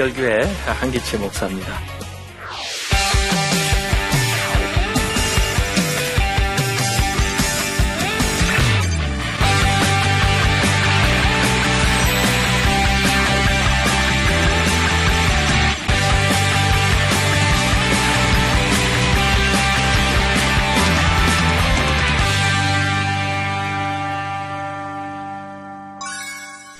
중앙성결교회 0.00 0.42
한기채 0.80 1.18
목사입니다. 1.18 1.99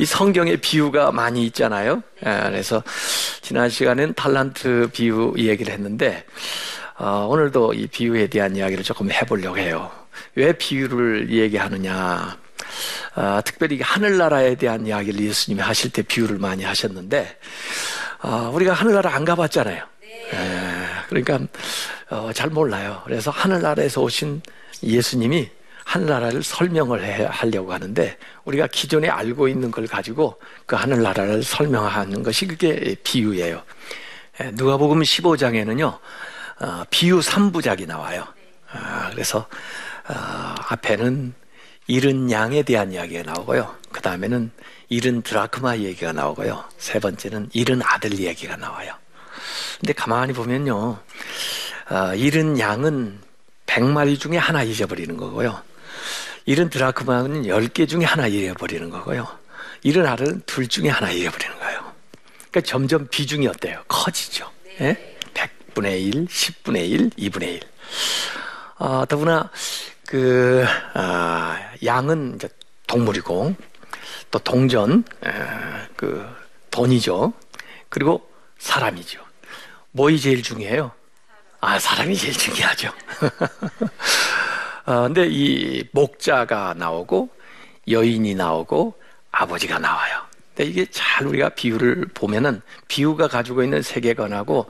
이 0.00 0.06
성경에 0.06 0.56
비유가 0.56 1.12
많이 1.12 1.44
있잖아요. 1.48 2.02
예, 2.24 2.40
그래서 2.46 2.82
지난 3.42 3.68
시간엔 3.68 4.14
tal란트 4.14 4.88
비유 4.94 5.34
얘기를 5.36 5.74
했는데 5.74 6.24
어, 6.96 7.26
오늘도 7.28 7.74
이 7.74 7.86
비유에 7.86 8.28
대한 8.28 8.56
이야기를 8.56 8.82
조금 8.82 9.12
해보려고 9.12 9.58
해요. 9.58 9.90
왜 10.36 10.54
비유를 10.54 11.30
얘기하느냐? 11.30 12.38
어, 13.14 13.40
특별히 13.44 13.82
하늘나라에 13.82 14.54
대한 14.54 14.86
이야기를 14.86 15.20
예수님이 15.20 15.60
하실 15.60 15.92
때 15.92 16.00
비유를 16.00 16.38
많이 16.38 16.64
하셨는데 16.64 17.36
어, 18.22 18.50
우리가 18.54 18.72
하늘나라 18.72 19.14
안 19.14 19.26
가봤잖아요. 19.26 19.84
예, 20.32 20.38
그러니까 21.10 21.40
어, 22.08 22.30
잘 22.32 22.48
몰라요. 22.48 23.02
그래서 23.04 23.30
하늘나라에서 23.30 24.00
오신 24.00 24.40
예수님이 24.82 25.50
하늘나라를 25.90 26.44
설명을 26.44 27.02
해, 27.02 27.24
하려고 27.28 27.72
하는데 27.72 28.16
우리가 28.44 28.68
기존에 28.68 29.08
알고 29.08 29.48
있는 29.48 29.72
걸 29.72 29.88
가지고 29.88 30.40
그 30.64 30.76
하늘나라를 30.76 31.42
설명하는 31.42 32.22
것이 32.22 32.46
그게 32.46 32.94
비유예요. 33.02 33.60
예, 34.40 34.50
누가복음 34.52 35.00
15장에는요 35.00 35.98
어, 36.60 36.84
비유 36.90 37.18
3부작이 37.18 37.88
나와요. 37.88 38.24
아, 38.72 39.10
그래서 39.10 39.48
어, 40.08 40.14
앞에는 40.68 41.34
잃은 41.88 42.30
양에 42.30 42.62
대한 42.62 42.92
이야기가 42.92 43.24
나오고요. 43.32 43.74
그 43.90 44.00
다음에는 44.00 44.52
잃은 44.90 45.22
드라크마 45.22 45.78
얘기가 45.78 46.12
나오고요. 46.12 46.66
세 46.78 47.00
번째는 47.00 47.50
잃은 47.52 47.80
아들 47.82 48.16
얘기가 48.16 48.56
나와요. 48.56 48.94
근데 49.80 49.92
가만히 49.92 50.34
보면요, 50.34 50.98
어, 51.90 52.14
잃은 52.14 52.60
양은 52.60 53.18
100마리 53.66 54.20
중에 54.20 54.36
하나 54.36 54.62
잊어버리는 54.62 55.16
거고요. 55.16 55.69
이런 56.50 56.68
드라크마는 56.68 57.44
10개 57.44 57.88
중에 57.88 58.04
하나 58.04 58.26
잃어버리는 58.26 58.90
거고요. 58.90 59.24
이런 59.84 60.06
알은 60.06 60.42
둘 60.46 60.66
중에 60.66 60.88
하나 60.88 61.08
잃어버리는 61.08 61.56
거예요. 61.60 61.92
그러니까 62.50 62.60
점점 62.62 63.06
비중이 63.06 63.46
어때요? 63.46 63.84
커지죠. 63.86 64.50
예? 64.80 65.16
100분의 65.32 66.02
1, 66.02 66.26
10분의 66.26 66.90
1, 66.90 67.10
2분의 67.10 67.42
1. 67.42 67.60
어, 68.80 69.04
더구나 69.08 69.48
그 70.08 70.64
아, 70.94 71.56
양은 71.84 72.34
이제 72.34 72.48
동물이고 72.88 73.54
또 74.32 74.38
동전 74.40 75.04
에, 75.24 75.30
그 75.94 76.28
돈이죠. 76.72 77.32
그리고 77.88 78.28
사람이죠. 78.58 79.20
뭐이 79.92 80.18
제일 80.18 80.42
중요해요? 80.42 80.90
아, 81.60 81.78
사람이 81.78 82.16
제일 82.16 82.32
중요하죠. 82.32 82.92
어, 84.86 85.02
근데 85.02 85.28
이 85.30 85.84
목자가 85.92 86.74
나오고 86.76 87.30
여인이 87.88 88.34
나오고 88.34 88.94
아버지가 89.30 89.78
나와요. 89.78 90.22
근데 90.54 90.70
이게 90.70 90.86
잘 90.90 91.26
우리가 91.26 91.50
비유를 91.50 92.08
보면은 92.14 92.60
비유가 92.88 93.28
가지고 93.28 93.62
있는 93.62 93.82
세계관하고 93.82 94.68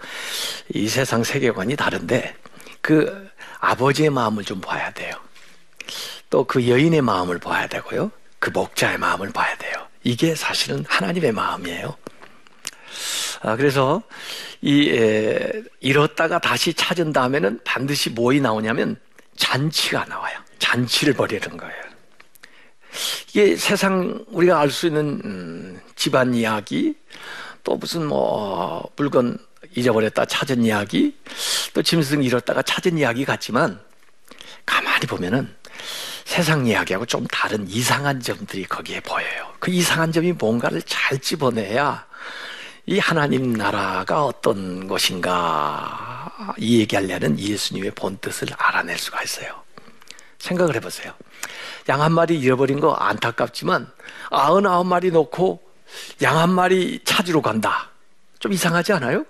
이 0.74 0.88
세상 0.88 1.24
세계관이 1.24 1.76
다른데 1.76 2.34
그 2.80 3.28
아버지의 3.60 4.10
마음을 4.10 4.44
좀 4.44 4.60
봐야 4.60 4.90
돼요. 4.92 5.14
또 6.30 6.44
그 6.44 6.68
여인의 6.68 7.02
마음을 7.02 7.38
봐야 7.38 7.66
되고요. 7.66 8.10
그 8.38 8.50
목자의 8.50 8.98
마음을 8.98 9.30
봐야 9.32 9.54
돼요. 9.56 9.74
이게 10.04 10.34
사실은 10.34 10.84
하나님의 10.88 11.32
마음이에요. 11.32 11.96
아, 13.42 13.56
그래서 13.56 14.02
이 14.60 14.90
에, 14.90 15.50
잃었다가 15.80 16.38
다시 16.38 16.72
찾은 16.74 17.12
다음에는 17.12 17.60
반드시 17.64 18.10
뭐이 18.10 18.40
나오냐면 18.40 18.96
잔치가 19.40 20.04
나와요. 20.04 20.38
잔치를 20.58 21.14
벌이는 21.14 21.56
거예요. 21.56 21.82
이게 23.28 23.56
세상 23.56 24.24
우리가 24.28 24.60
알 24.60 24.70
수 24.70 24.86
있는 24.86 25.20
음, 25.24 25.80
집안 25.96 26.34
이야기, 26.34 26.94
또 27.64 27.76
무슨 27.76 28.06
뭐 28.06 28.88
물건 28.96 29.38
잊어버렸다 29.74 30.26
찾은 30.26 30.62
이야기, 30.64 31.16
또 31.72 31.82
짐승 31.82 32.22
잃었다가 32.22 32.62
찾은 32.62 32.98
이야기 32.98 33.24
같지만 33.24 33.80
가만히 34.66 35.06
보면은 35.06 35.52
세상 36.24 36.66
이야기하고 36.66 37.06
좀 37.06 37.26
다른 37.28 37.66
이상한 37.68 38.20
점들이 38.20 38.64
거기에 38.64 39.00
보여요. 39.00 39.52
그 39.58 39.70
이상한 39.70 40.12
점이 40.12 40.32
뭔가를 40.32 40.82
잘 40.82 41.18
집어내야 41.18 42.06
이 42.86 42.98
하나님 42.98 43.52
나라가 43.52 44.24
어떤 44.24 44.86
것인가 44.86 46.09
이 46.58 46.80
얘기하려는 46.80 47.38
예수님의 47.38 47.92
본 47.92 48.18
뜻을 48.18 48.48
알아낼 48.56 48.98
수가 48.98 49.22
있어요. 49.22 49.62
생각을 50.38 50.74
해보세요. 50.76 51.12
양 51.88 52.00
한 52.00 52.12
마리 52.12 52.38
잃어버린 52.38 52.80
거 52.80 52.92
안타깝지만 52.94 53.90
아흔아홉 54.30 54.86
마리 54.86 55.10
놓고 55.10 55.60
양 56.22 56.36
한 56.38 56.50
마리 56.50 57.00
찾으러 57.04 57.40
간다. 57.42 57.90
좀 58.38 58.52
이상하지 58.52 58.92
않아요? 58.94 59.24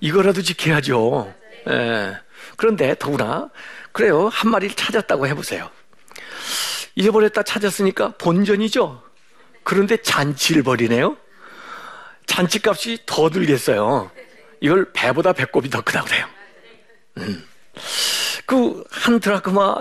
이거라도 0.00 0.42
지켜야죠. 0.42 1.34
예. 1.68 2.16
그런데 2.56 2.94
더구나 2.98 3.50
그래요. 3.92 4.28
한 4.28 4.50
마리를 4.50 4.76
찾았다고 4.76 5.26
해보세요. 5.26 5.70
잊어버렸다 6.94 7.42
찾았으니까 7.42 8.14
본전이죠. 8.18 9.02
그런데 9.64 9.96
잔치를 9.96 10.62
벌이네요. 10.62 11.16
잔치값이 12.26 13.00
더 13.06 13.30
들겠어요. 13.30 14.10
이걸 14.60 14.90
배보다 14.92 15.32
배꼽이 15.32 15.68
더 15.70 15.80
크다고 15.82 16.06
그래요. 16.06 16.26
음. 17.18 17.44
그한 18.46 19.20
드라크마 19.20 19.76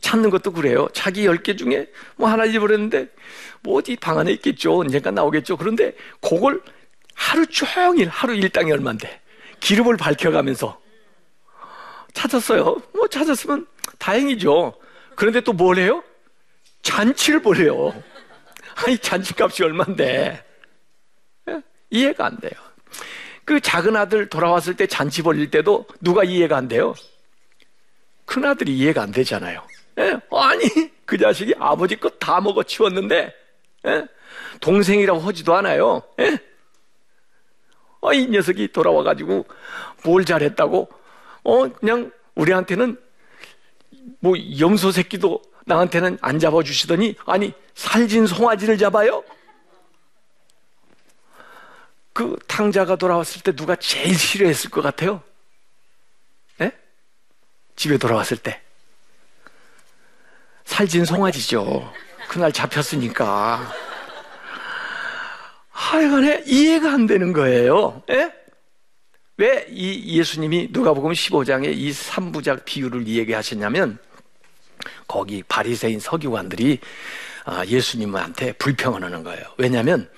찾는 0.00 0.30
것도 0.30 0.52
그래요. 0.52 0.86
자기 0.92 1.24
열 1.24 1.38
개 1.42 1.56
중에 1.56 1.88
뭐 2.16 2.28
하나 2.28 2.44
잊어버렸는데 2.44 3.08
뭐 3.62 3.78
어디 3.78 3.96
방 3.96 4.18
안에 4.18 4.32
있겠죠. 4.32 4.80
언젠가 4.80 5.10
나오겠죠. 5.10 5.56
그런데 5.56 5.92
그걸 6.20 6.60
하루 7.14 7.46
종일 7.46 8.08
하루 8.08 8.34
일당이 8.34 8.70
얼만데 8.72 9.20
기름을 9.60 9.96
밝혀가면서 9.96 10.78
찾았어요. 12.12 12.76
뭐 12.94 13.08
찾았으면 13.08 13.66
다행이죠. 13.98 14.74
그런데 15.14 15.40
또 15.40 15.52
뭘 15.52 15.78
해요? 15.78 16.02
잔치를 16.82 17.40
벌여요. 17.42 18.02
아니 18.76 18.98
잔치값이 18.98 19.64
얼만데 19.64 20.44
이해가 21.90 22.26
안 22.26 22.38
돼요. 22.38 22.52
그 23.46 23.60
작은 23.60 23.96
아들 23.96 24.28
돌아왔을 24.28 24.74
때 24.76 24.86
잔치 24.88 25.22
벌릴 25.22 25.50
때도 25.50 25.86
누가 26.00 26.24
이해가 26.24 26.56
안 26.56 26.66
돼요? 26.68 26.94
큰 28.26 28.44
아들이 28.44 28.76
이해가 28.76 29.02
안 29.02 29.12
되잖아요. 29.12 29.62
예? 29.98 30.18
아니, 30.32 30.64
그 31.06 31.16
자식이 31.16 31.54
아버지 31.58 31.96
것 31.96 32.18
다 32.18 32.40
먹어 32.40 32.64
치웠는데, 32.64 33.32
예? 33.86 34.06
동생이라고 34.60 35.20
하지도 35.20 35.54
않아요. 35.54 36.02
예? 36.18 36.36
어, 38.00 38.12
이 38.12 38.26
녀석이 38.26 38.72
돌아와가지고 38.72 39.46
뭘 40.04 40.24
잘했다고, 40.24 40.88
어, 41.44 41.68
그냥 41.68 42.10
우리한테는 42.34 42.98
뭐 44.18 44.34
염소 44.58 44.90
새끼도 44.90 45.40
나한테는 45.66 46.18
안 46.20 46.40
잡아주시더니, 46.40 47.14
아니, 47.26 47.52
살진 47.74 48.26
송아지를 48.26 48.76
잡아요? 48.76 49.22
그 52.16 52.34
탕자가 52.46 52.96
돌아왔을 52.96 53.42
때 53.42 53.52
누가 53.54 53.76
제일 53.76 54.18
싫어했을 54.18 54.70
것 54.70 54.80
같아요? 54.80 55.22
네? 56.56 56.72
집에 57.76 57.98
돌아왔을 57.98 58.38
때. 58.38 58.58
살진 60.64 61.04
송아지죠. 61.04 61.92
그날 62.26 62.50
잡혔으니까. 62.52 63.70
하여간에 65.68 66.42
이해가 66.46 66.90
안 66.90 67.06
되는 67.06 67.34
거예요. 67.34 68.02
예? 68.08 68.32
왜 69.36 69.66
이 69.68 70.16
예수님이 70.18 70.68
누가복음 70.70 71.12
15장에 71.12 71.76
이 71.76 71.90
3부작 71.92 72.64
비유를 72.64 73.06
얘기하셨냐면 73.06 73.98
거기 75.06 75.42
바리새인 75.42 76.00
서기관들이 76.00 76.78
아, 77.44 77.62
예수님한테 77.66 78.52
불평을 78.52 79.04
하는 79.04 79.22
거예요. 79.22 79.44
왜냐하면 79.58 80.08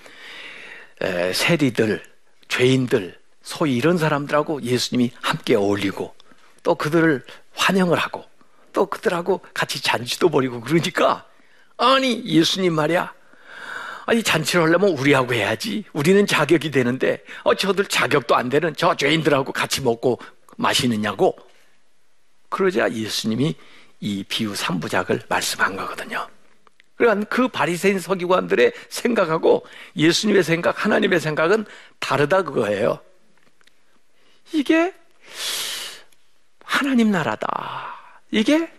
세리들, 1.00 2.02
죄인들, 2.48 3.18
소위 3.42 3.76
이런 3.76 3.98
사람들하고 3.98 4.62
예수님이 4.62 5.12
함께 5.20 5.54
어울리고 5.54 6.14
또 6.62 6.74
그들을 6.74 7.24
환영을 7.54 7.96
하고 7.96 8.24
또 8.72 8.86
그들하고 8.86 9.40
같이 9.54 9.82
잔치도 9.82 10.28
벌이고 10.28 10.60
그러니까 10.60 11.24
아니 11.76 12.24
예수님 12.24 12.74
말이야 12.74 13.12
아니 14.08 14.22
잔치를 14.22 14.64
하려면 14.64 14.90
우리하고 14.90 15.34
해야지. 15.34 15.84
우리는 15.92 16.26
자격이 16.26 16.70
되는데 16.70 17.22
어 17.42 17.54
저들 17.54 17.84
자격도 17.86 18.34
안 18.34 18.48
되는 18.48 18.74
저 18.74 18.96
죄인들하고 18.96 19.52
같이 19.52 19.82
먹고 19.82 20.18
마시느냐고. 20.56 21.36
그러자 22.48 22.90
예수님이 22.90 23.54
이 24.00 24.24
비유 24.24 24.54
3부작을 24.54 25.28
말씀한 25.28 25.76
거거든요. 25.76 26.26
그러니까 26.98 27.26
그 27.28 27.48
바리새인 27.48 27.98
서기관들의 28.00 28.72
생각하고 28.88 29.64
예수님의 29.96 30.42
생각, 30.42 30.84
하나님의 30.84 31.20
생각은 31.20 31.64
다르다 32.00 32.42
그거예요. 32.42 33.00
이게 34.52 34.92
하나님 36.64 37.10
나라다. 37.10 37.94
이게 38.30 38.70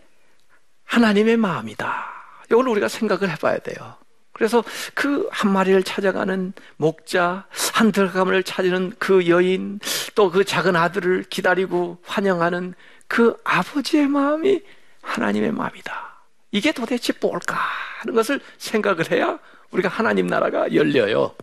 하나님의 0.85 1.37
마음이다. 1.37 2.05
이걸 2.51 2.67
우리가 2.67 2.87
생각을 2.87 3.31
해봐야 3.31 3.59
돼요. 3.59 3.95
그래서 4.33 4.63
그 4.93 5.27
한 5.31 5.51
마리를 5.51 5.83
찾아가는 5.83 6.53
목자, 6.77 7.45
한 7.73 7.91
들감을 7.91 8.43
찾는 8.43 8.93
그 8.99 9.27
여인, 9.27 9.79
또 10.15 10.29
그 10.31 10.43
작은 10.43 10.75
아들을 10.75 11.23
기다리고 11.29 11.99
환영하는 12.05 12.73
그 13.07 13.35
아버지의 13.43 14.07
마음이 14.07 14.61
하나님의 15.01 15.51
마음이다. 15.53 16.08
이게 16.51 16.71
도대체 16.71 17.13
뭘까 17.19 17.55
하는 17.99 18.15
것을 18.15 18.39
생각을 18.57 19.11
해야 19.11 19.37
우리가 19.71 19.89
하나님 19.89 20.27
나라가 20.27 20.73
열려요. 20.73 21.35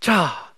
자, 0.00 0.52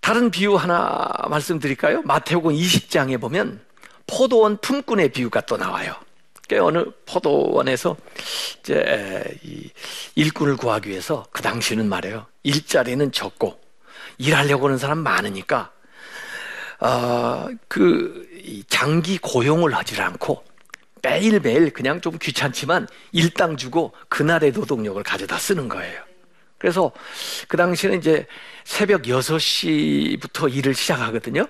다른 0.00 0.30
비유 0.30 0.56
하나 0.56 1.08
말씀드릴까요? 1.28 2.02
마태복음 2.02 2.54
20장에 2.54 3.20
보면 3.20 3.60
포도원 4.06 4.56
품꾼의 4.58 5.10
비유가 5.10 5.40
또 5.42 5.56
나와요. 5.56 5.94
어느 6.58 6.84
포도원에서 7.06 7.96
이제 8.58 9.24
일꾼을 10.16 10.56
구하기 10.56 10.88
위해서 10.88 11.24
그 11.30 11.42
당시는 11.42 11.88
말이에요. 11.88 12.26
일자리는 12.42 13.12
적고 13.12 13.60
일하려고 14.18 14.66
하는 14.66 14.78
사람 14.78 14.98
많으니까 14.98 15.70
어, 16.80 17.48
그 17.68 18.26
장기 18.68 19.18
고용을 19.18 19.74
하지 19.74 20.00
않고 20.00 20.42
매일매일 21.02 21.70
그냥 21.70 22.00
좀 22.00 22.18
귀찮지만 22.18 22.86
일당 23.12 23.56
주고 23.56 23.92
그날의 24.08 24.52
노동력을 24.52 25.02
가져다 25.02 25.38
쓰는 25.38 25.68
거예요. 25.68 26.02
그래서 26.58 26.92
그 27.48 27.56
당시에는 27.56 27.98
이제 27.98 28.26
새벽 28.64 29.02
6시부터 29.02 30.54
일을 30.54 30.74
시작하거든요. 30.74 31.46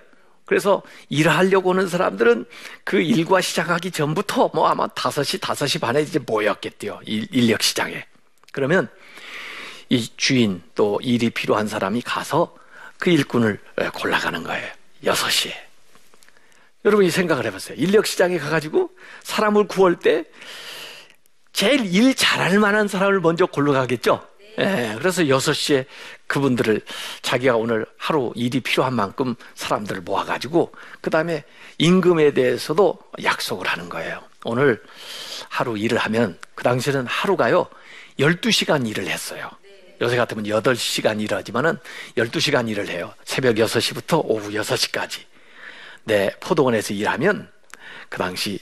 그래서 0.47 0.82
일하려고 1.08 1.70
오는 1.70 1.88
사람들은 1.88 2.44
그 2.85 3.00
일과 3.00 3.41
시작하기 3.41 3.91
전부터 3.93 4.50
뭐 4.55 4.69
아마 4.69 4.87
5시, 4.88 5.41
5시 5.41 5.81
반에 5.81 6.02
이제 6.02 6.19
모였겠대요. 6.19 7.00
인력 7.05 7.62
시장에. 7.62 8.05
그러면 8.52 8.88
이 9.88 10.08
주인 10.17 10.62
또 10.75 10.99
일이 11.02 11.31
필요한 11.31 11.67
사람이 11.67 12.02
가서 12.02 12.55
그 12.99 13.11
일꾼을 13.11 13.61
골라가는 13.94 14.43
거예요. 14.43 14.69
6시에. 15.05 15.70
여러분이 16.85 17.11
생각을 17.11 17.44
해보세요. 17.47 17.77
인력 17.79 18.06
시장에 18.06 18.38
가가지고 18.38 18.91
사람을 19.23 19.67
구할 19.67 19.97
때 19.97 20.25
제일 21.53 21.85
일 21.94 22.15
잘할 22.15 22.59
만한 22.59 22.88
사람을 22.88 23.21
먼저 23.21 23.47
골라가겠죠? 23.47 24.27
예, 24.59 24.94
그래서 24.99 25.23
6시에 25.23 25.87
그분들을 26.27 26.81
자기가 27.23 27.56
오늘 27.56 27.87
하루 27.97 28.32
일이 28.35 28.61
필요한 28.61 28.94
만큼 28.94 29.35
사람들을 29.55 30.03
모아가지고 30.03 30.73
그 31.00 31.11
다음에 31.11 31.44
임금에 31.79 32.32
대해서도 32.32 32.99
약속을 33.23 33.67
하는 33.67 33.88
거예요. 33.88 34.23
오늘 34.44 34.83
하루 35.49 35.76
일을 35.76 35.99
하면 35.99 36.38
그 36.55 36.65
당시에는 36.65 37.06
하루가요 37.06 37.69
12시간 38.19 38.87
일을 38.88 39.06
했어요. 39.06 39.50
요새 40.00 40.17
같으면 40.17 40.44
8시간 40.44 41.21
일하지만은 41.21 41.79
12시간 42.17 42.69
일을 42.69 42.88
해요. 42.88 43.12
새벽 43.25 43.56
6시부터 43.56 44.23
오후 44.25 44.50
6시까지. 44.50 45.30
네, 46.05 46.31
포도원에서 46.41 46.94
일하면 46.94 47.50
그 48.08 48.19
당시 48.19 48.58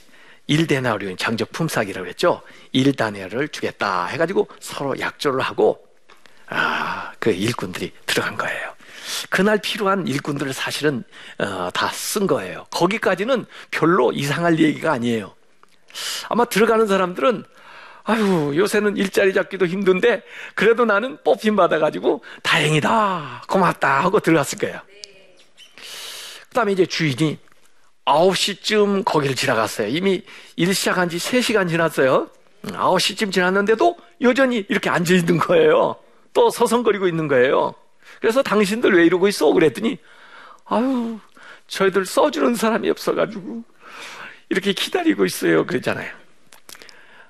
1데나리온 0.49 1.17
장적 1.17 1.51
품삯이라고 1.51 2.07
했죠. 2.07 2.41
1다니엘을 2.73 3.51
주겠다 3.51 4.05
해가지고 4.07 4.47
서로 4.59 4.99
약조를 4.99 5.41
하고 5.41 5.83
아, 6.47 7.11
그 7.19 7.29
일꾼들이 7.31 7.91
들어간 8.07 8.35
거예요. 8.35 8.73
그날 9.29 9.59
필요한 9.59 10.07
일꾼들을 10.07 10.53
사실은 10.53 11.03
어, 11.39 11.69
다 11.73 11.91
쓴 11.91 12.25
거예요. 12.27 12.65
거기까지는 12.71 13.45
별로 13.71 14.11
이상할 14.11 14.59
얘기가 14.59 14.91
아니에요. 14.91 15.35
아마 16.29 16.45
들어가는 16.45 16.87
사람들은 16.87 17.43
아유 18.03 18.53
요새는 18.55 18.97
일자리 18.97 19.33
잡기도 19.33 19.67
힘든데 19.67 20.23
그래도 20.55 20.85
나는 20.85 21.17
뽑힘 21.23 21.55
받아가지고 21.55 22.23
다행이다 22.41 23.43
고맙다 23.47 24.03
하고 24.03 24.19
들어갔을 24.19 24.57
거예요. 24.57 24.81
그 26.59 26.61
다음에 26.61 26.73
이제 26.73 26.85
주인이 26.85 27.37
9시쯤 28.03 29.05
거기를 29.05 29.33
지나갔어요. 29.33 29.87
이미 29.87 30.23
일 30.57 30.75
시작한 30.75 31.07
지 31.07 31.15
3시간 31.15 31.69
지났어요. 31.69 32.29
9시쯤 32.63 33.27
음, 33.27 33.31
지났는데도 33.31 33.95
여전히 34.19 34.65
이렇게 34.67 34.89
앉아 34.89 35.13
있는 35.13 35.37
거예요. 35.37 35.95
또 36.33 36.49
서성거리고 36.49 37.07
있는 37.07 37.29
거예요. 37.29 37.75
그래서 38.19 38.43
당신들 38.43 38.93
왜 38.93 39.05
이러고 39.05 39.29
있어? 39.29 39.53
그랬더니, 39.53 39.99
아유, 40.65 41.17
저희들 41.67 42.05
써주는 42.05 42.55
사람이 42.55 42.89
없어가지고, 42.89 43.63
이렇게 44.49 44.73
기다리고 44.73 45.25
있어요. 45.25 45.65
그랬잖아요. 45.65 46.11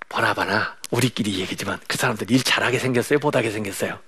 보나보나, 0.09 0.75
우리끼리 0.89 1.39
얘기지만 1.39 1.77
그 1.87 1.99
사람들 1.99 2.31
일 2.31 2.41
잘하게 2.41 2.79
생겼어요? 2.79 3.19
못하게 3.19 3.51
생겼어요? 3.51 3.99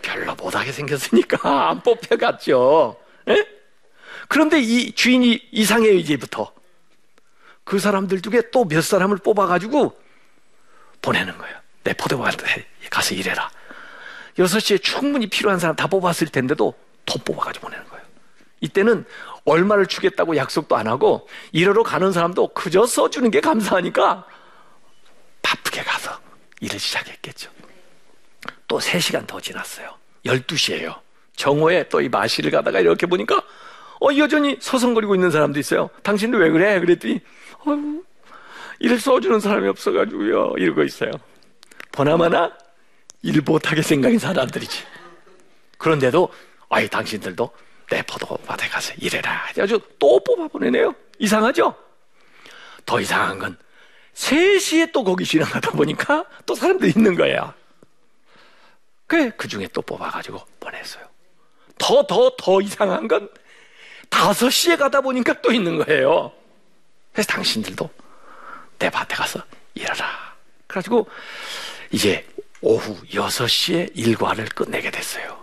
별로 0.00 0.34
못하게 0.36 0.72
생겼으니까 0.72 1.68
안 1.68 1.82
뽑혀갔죠. 1.82 2.96
에? 3.28 3.53
그런데 4.28 4.60
이 4.60 4.92
주인이 4.92 5.48
이상해요, 5.52 5.92
이제부터. 5.94 6.52
그 7.64 7.78
사람들 7.78 8.20
중에 8.20 8.42
또 8.52 8.64
몇 8.64 8.82
사람을 8.82 9.18
뽑아가지고 9.18 9.98
보내는 11.02 11.36
거예요. 11.38 11.56
내 11.82 11.92
포도밭에 11.94 12.66
가서 12.90 13.14
일해라. 13.14 13.50
6시에 14.38 14.82
충분히 14.82 15.26
필요한 15.28 15.58
사람 15.58 15.76
다 15.76 15.86
뽑았을 15.86 16.28
텐데도 16.28 16.74
더 17.06 17.18
뽑아가지고 17.24 17.66
보내는 17.66 17.88
거예요. 17.88 18.04
이때는 18.60 19.04
얼마를 19.44 19.86
주겠다고 19.86 20.36
약속도 20.36 20.76
안 20.76 20.86
하고 20.88 21.28
일하러 21.52 21.82
가는 21.82 22.10
사람도 22.12 22.48
그저 22.54 22.86
써주는 22.86 23.30
게 23.30 23.40
감사하니까 23.40 24.26
바쁘게 25.42 25.82
가서 25.82 26.18
일을 26.60 26.78
시작했겠죠. 26.78 27.50
또 28.66 28.78
3시간 28.78 29.26
더 29.26 29.38
지났어요. 29.40 29.94
12시에요. 30.24 30.98
정오에 31.36 31.88
또 31.88 32.00
이 32.00 32.08
마실을 32.08 32.50
가다가 32.50 32.80
이렇게 32.80 33.06
보니까 33.06 33.42
어, 34.00 34.08
여전히 34.16 34.56
서성거리고 34.60 35.14
있는 35.14 35.30
사람도 35.30 35.58
있어요. 35.58 35.90
당신도 36.02 36.38
왜 36.38 36.50
그래? 36.50 36.80
그랬더니, 36.80 37.20
어휴, 37.64 38.02
일을 38.80 38.98
써주는 38.98 39.40
사람이 39.40 39.68
없어가지고요. 39.68 40.54
이러고 40.58 40.82
있어요. 40.82 41.10
보나마나 41.92 42.52
일 43.22 43.40
못하게 43.42 43.82
생각인 43.82 44.18
사람들이지. 44.18 44.84
그런데도, 45.78 46.28
아이, 46.68 46.88
당신들도 46.88 47.50
내 47.90 48.02
포도밭에 48.02 48.68
가서 48.68 48.94
일해라. 48.98 49.46
아주 49.60 49.80
또 49.98 50.22
뽑아보내네요. 50.24 50.94
이상하죠? 51.18 51.74
더 52.84 53.00
이상한 53.00 53.38
건 53.38 53.56
3시에 54.14 54.92
또 54.92 55.04
거기 55.04 55.24
지나가다 55.24 55.70
보니까 55.72 56.24
또 56.46 56.54
사람들이 56.54 56.92
있는 56.96 57.14
거야. 57.14 57.54
그래, 59.06 59.30
그 59.36 59.48
중에 59.48 59.68
또 59.72 59.82
뽑아가지고 59.82 60.40
보냈어요. 60.60 61.04
더, 61.78 62.06
더, 62.06 62.30
더 62.36 62.60
이상한 62.60 63.08
건 63.08 63.28
다섯 64.14 64.48
시에 64.48 64.76
가다 64.76 65.00
보니까 65.00 65.40
또 65.42 65.50
있는 65.50 65.76
거예요. 65.76 66.30
그래서 67.12 67.32
당신들도 67.32 67.90
내 68.78 68.88
밭에 68.88 69.16
가서 69.16 69.42
일하라. 69.74 70.34
그래가지고 70.68 71.08
이제 71.90 72.24
오후 72.60 72.96
6시에 73.08 73.90
일과를 73.92 74.44
끝내게 74.50 74.92
됐어요. 74.92 75.36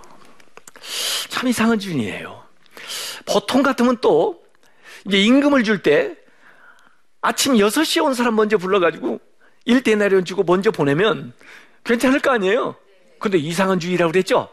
참 1.28 1.50
이상한 1.50 1.80
주인이에요. 1.80 2.42
보통 3.26 3.62
같으면 3.62 3.98
또 4.00 4.42
이제 5.06 5.22
임금을 5.22 5.66
줄 5.66 5.84
때 5.84 6.16
아침 7.20 7.56
6시에 7.56 8.04
온 8.04 8.14
사람 8.14 8.36
먼저 8.36 8.58
불러가지고 8.58 9.20
1대나리온 9.68 10.26
주고 10.26 10.44
먼저 10.44 10.72
보내면 10.72 11.34
괜찮을 11.84 12.22
거 12.22 12.32
아니에요? 12.32 12.78
근데 13.20 13.38
이상한 13.38 13.82
주의라고 13.82 14.14
그랬죠? 14.14 14.48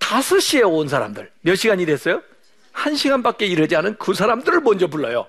5시에 0.00 0.70
온 0.70 0.86
사람들 0.86 1.32
몇 1.40 1.54
시간이 1.54 1.86
됐어요? 1.86 2.22
한 2.78 2.94
시간밖에 2.94 3.44
이르지 3.46 3.74
않은 3.74 3.96
그 3.98 4.14
사람들을 4.14 4.60
먼저 4.60 4.86
불러요. 4.86 5.26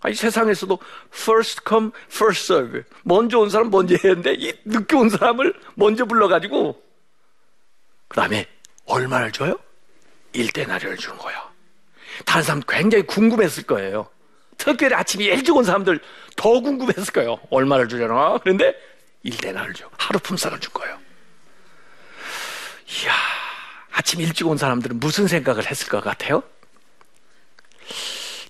아니, 0.00 0.14
세상에서도 0.14 0.78
first 1.12 1.60
come, 1.68 1.90
first 2.06 2.50
serve. 2.50 2.82
먼저 3.02 3.38
온 3.38 3.50
사람 3.50 3.68
먼저 3.68 3.96
해야 4.02 4.12
하는데, 4.12 4.32
이 4.32 4.54
늦게 4.64 4.96
온 4.96 5.10
사람을 5.10 5.52
먼저 5.74 6.06
불러가지고, 6.06 6.82
그 8.08 8.16
다음에 8.16 8.46
얼마를 8.86 9.30
줘요? 9.30 9.58
일대나리를 10.32 10.96
주는 10.96 11.18
거예요. 11.18 11.38
다른 12.24 12.42
사람 12.42 12.62
굉장히 12.66 13.04
궁금했을 13.04 13.64
거예요. 13.64 14.08
특별히 14.56 14.94
아침에 14.94 15.24
일찍 15.24 15.54
온 15.54 15.64
사람들 15.64 16.00
더 16.34 16.60
궁금했을 16.60 17.12
거예요. 17.12 17.38
얼마를 17.50 17.88
주려나? 17.88 18.38
그런데 18.38 18.74
일대나를 19.22 19.74
줘. 19.74 19.86
하루 19.98 20.18
품삯을 20.18 20.60
줄 20.60 20.72
거예요. 20.72 20.98
이야, 23.04 23.12
아침 23.92 24.22
일찍 24.22 24.46
온 24.46 24.56
사람들은 24.56 24.98
무슨 24.98 25.28
생각을 25.28 25.70
했을 25.70 25.86
것 25.88 26.02
같아요? 26.02 26.42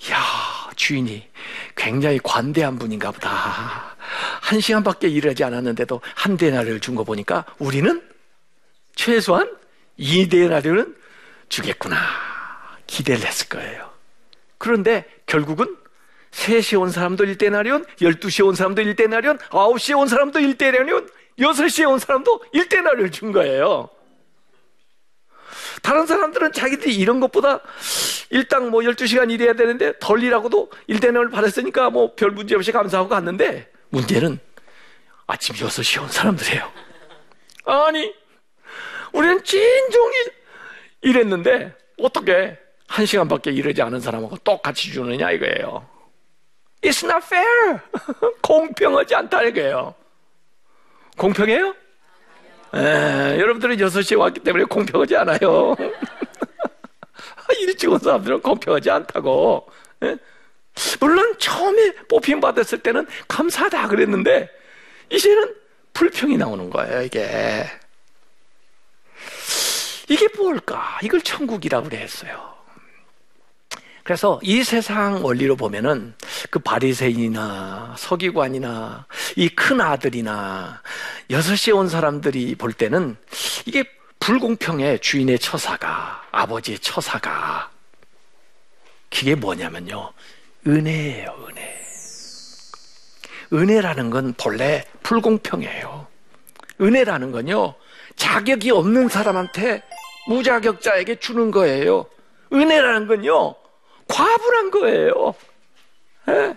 이야, 0.09 0.18
주인이 0.76 1.28
굉장히 1.76 2.18
관대한 2.23 2.78
분인가 2.78 3.11
보다. 3.11 3.97
한 4.40 4.61
시간밖에 4.61 5.09
일하지 5.09 5.44
않았는데도 5.44 6.00
한 6.14 6.37
대나리를 6.37 6.80
준 6.80 6.94
거 6.94 7.04
보니까 7.04 7.44
우리는 7.59 8.02
최소한 8.97 9.50
이 9.97 10.28
대나리는 10.28 10.97
주겠구나. 11.49 11.97
기대를 12.87 13.25
했을 13.26 13.49
거예요. 13.49 13.90
그런데 14.59 15.04
결국은 15.26 15.76
3시에 16.32 16.80
온 16.80 16.90
사람도 16.90 17.25
1대나리온, 17.25 17.87
12시에 18.00 18.47
온 18.47 18.54
사람도 18.54 18.82
1대나리온, 18.82 19.38
9시에 19.50 19.99
온 19.99 20.06
사람도 20.06 20.38
1대나리온, 20.40 21.09
6시에 21.38 21.88
온 21.88 21.99
사람도 21.99 22.44
1대나리를 22.54 23.12
준 23.12 23.32
거예요. 23.32 23.88
다른 25.82 26.06
사람들은 26.06 26.52
자기들이 26.52 26.94
이런 26.94 27.20
것보다 27.20 27.60
일당 28.30 28.70
뭐 28.70 28.80
12시간 28.82 29.30
일해야 29.30 29.54
되는데 29.54 29.92
덜 29.99 30.22
일하고도 30.22 30.70
1대나리를 30.88 31.30
받았으니까 31.32 31.90
뭐 31.90 32.14
별 32.14 32.30
문제 32.30 32.54
없이 32.54 32.72
감사하고 32.72 33.08
갔는데 33.08 33.70
문제는 33.90 34.38
아침 35.26 35.54
6시에 35.54 36.02
온 36.02 36.08
사람들이에요. 36.08 36.70
아니, 37.66 38.14
우리는 39.12 39.42
진종일 39.44 40.14
일했는데 41.02 41.75
어떻게 42.00 42.58
한 42.88 43.06
시간밖에 43.06 43.50
일하지 43.52 43.82
않은 43.82 44.00
사람하고 44.00 44.37
똑같이 44.38 44.92
주느냐 44.92 45.30
이거예요. 45.30 45.87
It's 46.82 47.04
not 47.04 47.25
fair. 47.25 47.80
공평하지 48.42 49.14
않다 49.14 49.42
이거예요. 49.42 49.94
공평해요? 51.16 51.75
에, 52.74 53.38
여러분들은 53.38 53.76
6시에 53.76 54.18
왔기 54.18 54.40
때문에 54.40 54.64
공평하지 54.64 55.16
않아요. 55.16 55.76
일찍 57.60 57.90
온 57.90 57.98
사람들은 57.98 58.40
공평하지 58.42 58.90
않다고. 58.90 59.68
에? 60.04 60.16
물론 61.00 61.36
처음에 61.38 61.92
뽑힘 62.08 62.40
받았을 62.40 62.78
때는 62.78 63.06
감사하다 63.28 63.88
그랬는데 63.88 64.48
이제는 65.10 65.54
불평이 65.92 66.36
나오는 66.36 66.70
거예요, 66.70 67.02
이게. 67.02 67.66
이게 70.08 70.28
뭘까? 70.36 70.98
이걸 71.02 71.20
천국이라고 71.20 71.88
그랬어요. 71.88 72.60
그래서 74.11 74.40
이 74.43 74.64
세상 74.64 75.25
원리로 75.25 75.55
보면은 75.55 76.14
그 76.50 76.59
바리새인이나 76.59 77.95
서기관이나 77.97 79.07
이 79.37 79.49
큰 79.50 79.81
아들이나 79.81 80.83
여섯 81.31 81.55
시에 81.55 81.73
온 81.73 81.88
사람들이 81.88 82.57
볼 82.57 82.73
때는 82.73 83.17
이게 83.67 83.85
불공평해 84.19 84.99
주인의 84.99 85.38
처사가 85.38 86.25
아버지의 86.33 86.81
처사가 86.81 87.71
그게 89.11 89.37
뭐냐면요. 89.37 90.12
은혜예요 90.67 91.47
은혜. 91.49 91.81
은혜라는 93.52 94.11
건 94.11 94.35
본래 94.37 94.85
불공평해요. 95.05 96.09
은혜라는 96.81 97.31
건요 97.31 97.75
자격이 98.17 98.73
없는 98.73 99.09
사람한테 99.09 99.85
무자격자에게 100.26 101.21
주는 101.21 101.52
거예요. 101.52 102.07
은혜라는 102.52 103.07
건요 103.07 103.60
과분한 104.11 104.71
거예요. 104.71 105.35
예? 106.29 106.57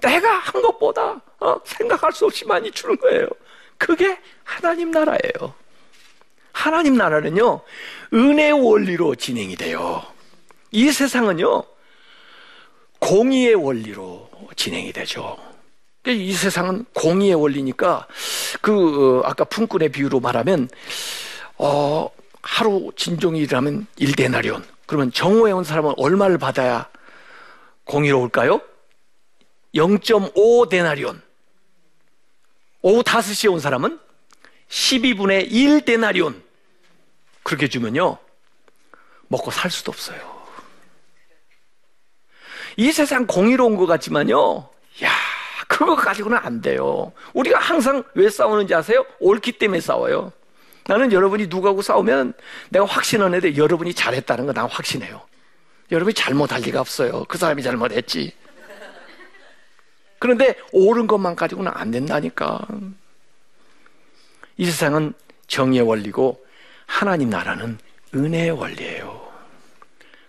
내가 0.00 0.30
한 0.38 0.62
것보다 0.62 1.20
어? 1.40 1.60
생각할 1.64 2.12
수 2.12 2.26
없이 2.26 2.44
많이 2.44 2.70
주는 2.70 2.96
거예요. 2.98 3.28
그게 3.78 4.18
하나님 4.44 4.90
나라예요. 4.90 5.54
하나님 6.52 6.96
나라는요, 6.96 7.60
은혜 8.14 8.50
원리로 8.50 9.14
진행이 9.14 9.56
돼요. 9.56 10.02
이 10.70 10.90
세상은요, 10.90 11.62
공의의 12.98 13.54
원리로 13.54 14.30
진행이 14.56 14.92
되죠. 14.92 15.36
이 16.06 16.32
세상은 16.32 16.86
공의의 16.94 17.34
원리니까, 17.34 18.06
그, 18.62 19.20
어, 19.20 19.28
아까 19.28 19.44
품꾼의 19.44 19.90
비유로 19.90 20.20
말하면, 20.20 20.70
어, 21.58 22.08
하루 22.40 22.90
진종이 22.96 23.40
일하면 23.40 23.86
1데나리온, 23.98 24.62
그러면 24.86 25.12
정오에 25.12 25.52
온 25.52 25.64
사람은 25.64 25.94
얼마를 25.96 26.38
받아야 26.38 26.88
공의로울까요? 27.84 28.60
0.5 29.74 30.68
데나리온. 30.68 31.20
오후 32.82 33.02
5시에 33.02 33.52
온 33.52 33.60
사람은 33.60 33.98
12분의 34.68 35.48
1 35.50 35.84
데나리온. 35.84 36.42
그렇게 37.42 37.68
주면요. 37.68 38.18
먹고 39.28 39.50
살 39.50 39.70
수도 39.70 39.90
없어요. 39.90 40.36
이 42.76 42.92
세상 42.92 43.26
공의로운 43.26 43.76
것 43.76 43.86
같지만요. 43.86 44.68
야, 45.02 45.10
그거 45.68 45.96
가지고는 45.96 46.38
안 46.38 46.60
돼요. 46.60 47.12
우리가 47.32 47.58
항상 47.58 48.02
왜 48.14 48.28
싸우는지 48.30 48.74
아세요? 48.74 49.04
옳기 49.18 49.52
때문에 49.52 49.80
싸워요. 49.80 50.32
나는 50.88 51.12
여러분이 51.12 51.48
누구하고 51.48 51.82
싸우면 51.82 52.34
내가 52.70 52.84
확신하는데 52.84 53.56
여러분이 53.56 53.94
잘했다는 53.94 54.46
거 54.46 54.52
난 54.52 54.66
확신해요. 54.68 55.20
여러분이 55.90 56.14
잘못할 56.14 56.60
리가 56.62 56.80
없어요. 56.80 57.24
그 57.28 57.38
사람이 57.38 57.62
잘못했지. 57.62 58.32
그런데 60.18 60.56
옳은 60.72 61.06
것만 61.06 61.36
가지고는 61.36 61.70
안 61.74 61.90
된다니까. 61.90 62.60
이 64.56 64.64
세상은 64.64 65.12
정의의 65.46 65.86
원리고 65.86 66.44
하나님 66.86 67.28
나라는 67.30 67.78
은혜의 68.14 68.52
원리예요. 68.52 69.26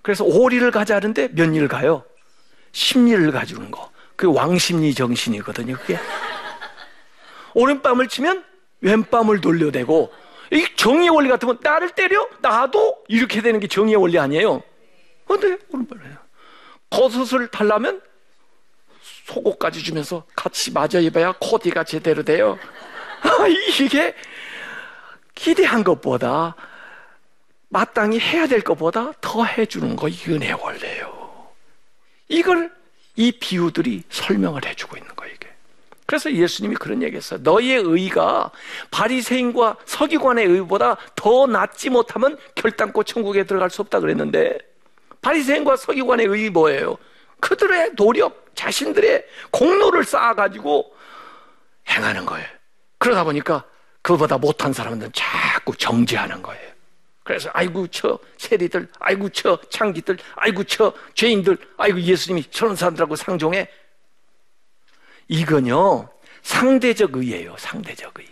그래서 0.01 0.23
오리를 0.25 0.69
가자는데 0.71 1.29
몇 1.33 1.53
일을 1.55 1.67
가요? 1.67 2.03
심리를 2.71 3.31
가지는 3.31 3.71
거. 3.71 3.89
그 4.15 4.31
왕심리 4.31 4.93
정신이거든요, 4.93 5.77
그게. 5.77 5.97
오른밤을 7.53 8.07
치면 8.07 8.43
왼밤을 8.81 9.41
돌려대고 9.41 10.11
이 10.51 10.65
정의의 10.75 11.09
원리 11.09 11.29
같으면 11.29 11.59
나를 11.61 11.91
때려? 11.91 12.27
나도? 12.41 13.03
이렇게 13.07 13.41
되는 13.41 13.59
게 13.59 13.67
정의의 13.67 13.97
원리 13.97 14.17
아니에요? 14.17 14.61
근데 15.27 15.57
오른발이에요. 15.69 16.15
겉옷을 16.89 17.47
달라면 17.47 18.01
속옷까지 19.25 19.83
주면서 19.83 20.23
같이 20.35 20.71
맞아 20.71 20.99
입어야 20.99 21.33
코디가 21.39 21.83
제대로 21.83 22.23
돼요. 22.23 22.57
이게 23.79 24.15
기대한 25.35 25.83
것보다 25.83 26.55
마땅히 27.69 28.19
해야 28.19 28.47
될 28.47 28.61
것보다 28.61 29.11
더 29.19 29.43
해주는 29.43 29.95
거 29.97 30.07
이은혜 30.07 30.53
원리예요. 30.53 31.51
이걸 32.29 32.71
이 33.15 33.31
비유들이 33.31 34.03
설명을 34.09 34.65
해주고 34.65 34.95
있는 34.97 35.13
거예요. 35.15 35.26
그래서 36.07 36.31
예수님이 36.31 36.75
그런 36.77 37.03
얘기했어요. 37.03 37.41
너희의 37.43 37.83
의가 37.85 38.49
바리새인과 38.91 39.75
서기관의 39.85 40.45
의보다 40.45 40.95
더 41.15 41.45
낫지 41.45 41.89
못하면 41.89 42.37
결단코 42.55 43.03
천국에 43.03 43.43
들어갈 43.43 43.69
수 43.69 43.81
없다 43.81 43.99
그랬는데 43.99 44.57
바리새인과 45.21 45.75
서기관의 45.75 46.25
의이 46.25 46.49
뭐예요? 46.49 46.97
그들의 47.41 47.95
노력, 47.95 48.55
자신들의 48.55 49.25
공로를 49.51 50.05
쌓아가지고 50.05 50.95
행하는 51.89 52.25
거예요. 52.25 52.47
그러다 52.99 53.25
보니까 53.25 53.65
그보다 54.01 54.37
못한 54.37 54.71
사람들은 54.71 55.11
자꾸 55.13 55.75
정지하는 55.75 56.41
거예요. 56.41 56.71
그래서 57.23 57.49
아이고 57.51 57.85
저 57.87 58.17
세리들, 58.37 58.87
아이고 58.99 59.27
저 59.29 59.59
창기들, 59.69 60.17
아이고 60.37 60.63
저 60.63 60.93
죄인들, 61.13 61.57
아이고 61.75 61.99
예수님이 61.99 62.45
저런 62.49 62.77
사람들하고 62.77 63.17
상종해 63.17 63.67
이건요 65.27 66.09
상대적 66.41 67.17
의예요. 67.17 67.55
상대적 67.57 68.19
의. 68.19 68.25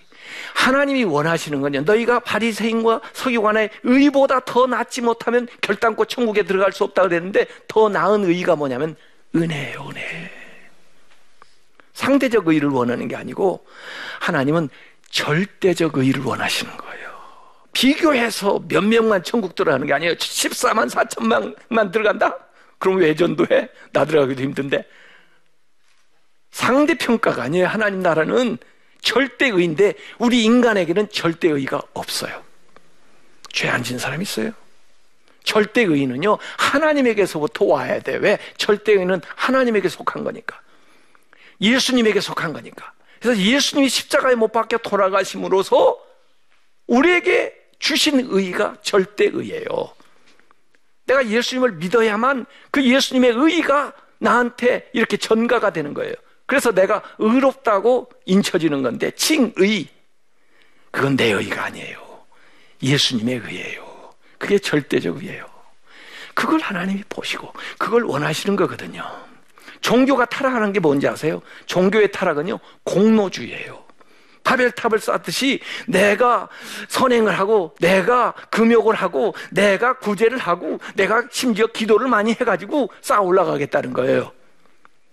하나님이 0.54 1.04
원하시는 1.04 1.62
건요. 1.62 1.82
너희가 1.82 2.20
바리새인과 2.22 3.02
서기관의 3.14 3.70
의보다 3.84 4.40
더 4.46 4.68
낫지 4.68 5.02
못하면 5.02 5.48
결단코 5.62 6.06
천국에 6.06 6.44
들어갈 6.44 6.72
수 6.72 6.84
없다 6.86 7.04
그랬는데 7.04 7.46
더 7.68 7.90
나은 7.90 8.24
의가 8.25 8.56
뭐냐면 8.56 8.96
은혜예요. 9.36 9.90
은혜. 9.90 10.32
상대적 11.94 12.48
의를 12.48 12.70
원하는 12.70 13.08
게 13.08 13.16
아니고 13.16 13.66
하나님은 14.22 14.70
절대적 15.10 15.98
의를 15.98 16.24
원하시는 16.24 16.75
거예요. 16.75 17.06
비교해서 17.74 18.62
몇 18.68 18.82
명만 18.82 19.24
천국 19.24 19.56
들어가는 19.56 19.86
게 19.86 19.94
아니에요. 19.94 20.16
14만 20.16 20.90
4천만만 20.90 21.92
들어간다? 21.92 22.38
그럼 22.80 22.98
왜 22.98 23.14
전도 23.16 23.46
해? 23.52 23.70
나 23.92 24.06
들어가기도 24.06 24.42
힘든데. 24.42 24.86
상대평가가 26.56 27.44
아니에요. 27.44 27.68
하나님 27.68 28.00
나라는 28.00 28.58
절대의인데 29.02 29.94
우리 30.20 30.46
인간에게는 30.46 31.10
절대의가 31.12 31.82
없어요. 31.94 32.44
죄 33.52 33.68
안 33.70 33.84
진 33.84 34.00
사람 34.00 34.22
있어요? 34.22 34.52
절대의는요 35.44 36.38
하나님에게서부터 36.58 37.66
와야 37.66 38.00
돼. 38.00 38.16
왜? 38.16 38.40
절대의는 38.56 39.22
하나님에게 39.36 39.90
속한 39.90 40.24
거니까. 40.24 40.62
예수님에게 41.60 42.22
속한 42.22 42.54
거니까. 42.54 42.94
그래서 43.22 43.40
예수님이 43.42 43.90
십자가에 43.90 44.36
못 44.36 44.54
박혀 44.54 44.78
돌아가심으로써 44.78 46.00
우리에게 46.88 47.54
주신 47.80 48.28
의가 48.30 48.78
절대 48.82 49.26
의예요. 49.26 49.94
내가 51.06 51.28
예수님을 51.28 51.74
믿어야만 51.74 52.46
그 52.72 52.82
예수님의 52.82 53.32
의가 53.36 53.92
나한테 54.20 54.90
이렇게 54.94 55.18
전가가 55.18 55.72
되는 55.74 55.94
거예요. 55.94 56.14
그래서 56.46 56.72
내가 56.72 57.02
의롭다고 57.18 58.10
인쳐지는 58.25 58.84
건데 58.84 59.12
칭의 59.12 59.88
그건 60.92 61.18
내 61.18 61.32
의가 61.32 61.66
아니에요. 61.66 62.00
예수님의 62.82 63.42
의예요. 63.46 64.14
그게 64.38 64.60
절대적 64.60 65.18
의예요. 65.18 65.46
그걸 66.34 66.60
하나님이 66.60 67.04
보시고 67.10 67.52
그걸 67.78 68.04
원하시는 68.04 68.56
거거든요. 68.56 69.04
종교가 69.82 70.25
타락하는 70.25 70.74
게 70.74 70.80
뭔지 70.80 71.08
아세요? 71.08 71.42
종교의 71.66 72.12
타락은요 72.12 72.60
공로주의예요. 72.84 73.84
바벨탑을 74.44 75.00
쌓듯이 75.00 75.60
내가 75.88 76.48
선행을 76.88 77.38
하고 77.38 77.74
내가 77.80 78.34
금욕을 78.52 78.94
하고 78.94 79.34
내가 79.52 79.98
구제를 79.98 80.38
하고 80.38 80.80
내가 80.94 81.24
심지어 81.32 81.66
기도를 81.68 82.08
많이 82.08 82.32
해가지고 82.32 82.92
쌓아 83.02 83.22
올라가겠다는 83.22 83.92
거예요. 83.94 84.32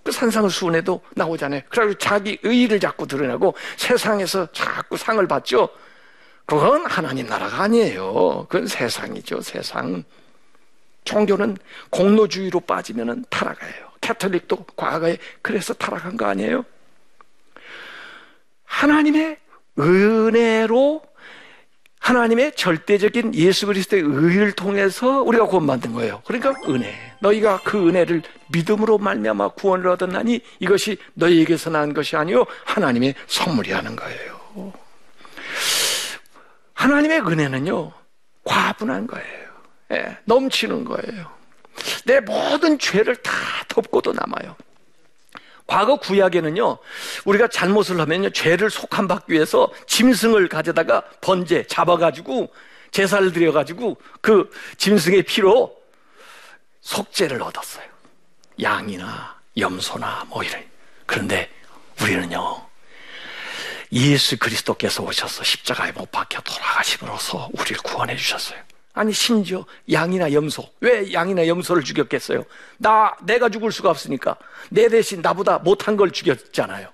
그 0.02 0.10
산상을 0.10 0.50
수훈에도 0.50 1.00
나오잖아요. 1.14 1.62
그래서 1.68 1.96
자기 1.98 2.38
의의를 2.42 2.80
자꾸 2.80 3.06
드러내고 3.06 3.54
세상에서 3.76 4.48
자꾸 4.52 4.96
상을 4.96 5.24
받죠. 5.26 5.68
그건 6.46 6.86
하나님 6.86 7.26
나라가 7.26 7.62
아니에요. 7.62 8.46
그건 8.48 8.66
세상이죠, 8.66 9.40
세상. 9.42 10.02
종교는 11.04 11.56
공로주의로 11.90 12.60
빠지면 12.60 13.24
타락해요. 13.30 13.92
캐톨릭도 14.00 14.64
과거에 14.76 15.18
그래서 15.40 15.72
타락한 15.74 16.16
거 16.16 16.26
아니에요? 16.26 16.64
하나님의 18.64 19.38
은혜로 19.78 21.02
하나님의 22.02 22.52
절대적인 22.56 23.34
예수 23.36 23.66
그리스도의 23.66 24.02
의를 24.02 24.52
통해서 24.52 25.22
우리가 25.22 25.46
구원받는 25.46 25.92
거예요. 25.94 26.20
그러니까 26.26 26.52
은혜. 26.68 26.92
너희가 27.20 27.60
그 27.64 27.88
은혜를 27.88 28.22
믿음으로 28.48 28.98
말미암아 28.98 29.50
구원을 29.50 29.86
얻었나니 29.88 30.40
이것이 30.58 30.98
너희에게서 31.14 31.70
난 31.70 31.94
것이 31.94 32.16
아니요 32.16 32.44
하나님의 32.64 33.14
선물이라는 33.28 33.94
거예요. 33.96 34.72
하나님의 36.74 37.20
은혜는요 37.20 37.92
과분한 38.44 39.06
거예요. 39.06 39.52
예, 39.92 40.18
넘치는 40.24 40.84
거예요. 40.84 41.30
내 42.04 42.18
모든 42.18 42.78
죄를 42.80 43.14
다 43.16 43.32
덮고도 43.68 44.12
남아요. 44.12 44.56
과거 45.66 45.96
구약에는요, 45.96 46.78
우리가 47.24 47.48
잘못을 47.48 48.00
하면요, 48.00 48.30
죄를 48.30 48.70
속함받기 48.70 49.32
위해서 49.32 49.70
짐승을 49.86 50.48
가져다가 50.48 51.02
번제, 51.20 51.66
잡아가지고, 51.66 52.52
제사를 52.90 53.32
드려가지고, 53.32 53.96
그 54.20 54.50
짐승의 54.76 55.22
피로 55.22 55.74
속죄를 56.82 57.42
얻었어요. 57.42 57.84
양이나 58.60 59.40
염소나 59.56 60.26
뭐 60.28 60.42
이런. 60.42 60.62
그런데 61.06 61.48
우리는요, 62.00 62.66
예수 63.92 64.38
그리스도께서 64.38 65.02
오셔서 65.02 65.44
십자가에 65.44 65.92
못 65.92 66.10
박혀 66.10 66.40
돌아가심으로써 66.40 67.50
우리를 67.52 67.76
구원해 67.78 68.16
주셨어요. 68.16 68.58
아니 68.94 69.12
심지어 69.12 69.64
양이나 69.90 70.32
염소 70.32 70.68
왜 70.80 71.12
양이나 71.12 71.46
염소를 71.46 71.82
죽였겠어요? 71.82 72.44
나 72.78 73.16
내가 73.22 73.48
죽을 73.48 73.72
수가 73.72 73.90
없으니까 73.90 74.36
내 74.70 74.88
대신 74.88 75.22
나보다 75.22 75.58
못한 75.58 75.96
걸 75.96 76.10
죽였잖아요. 76.10 76.88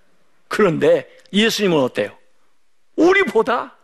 그런데 0.46 1.08
예수님은 1.32 1.78
어때요? 1.78 2.16
우리보다 2.96 3.76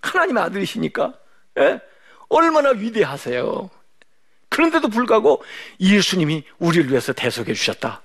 하나님의 0.00 0.42
아들이시니까 0.44 1.14
예? 1.58 1.80
얼마나 2.28 2.70
위대하세요. 2.70 3.70
그런데도 4.48 4.88
불구하고 4.88 5.42
예수님이 5.80 6.44
우리를 6.58 6.88
위해서 6.90 7.12
대속해 7.12 7.54
주셨다. 7.54 8.02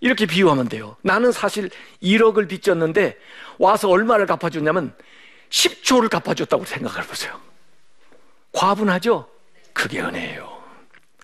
이렇게 0.00 0.26
비유하면 0.26 0.68
돼요. 0.68 0.96
나는 1.02 1.30
사실 1.32 1.70
1억을 2.02 2.48
빚졌는데 2.48 3.16
와서 3.58 3.88
얼마를 3.88 4.26
갚아줬냐면 4.26 4.94
10조를 5.50 6.10
갚아줬다고 6.10 6.64
생각해 6.64 7.06
보세요. 7.06 7.40
과분하죠? 8.54 9.28
그게 9.72 10.00
은혜예요. 10.00 10.54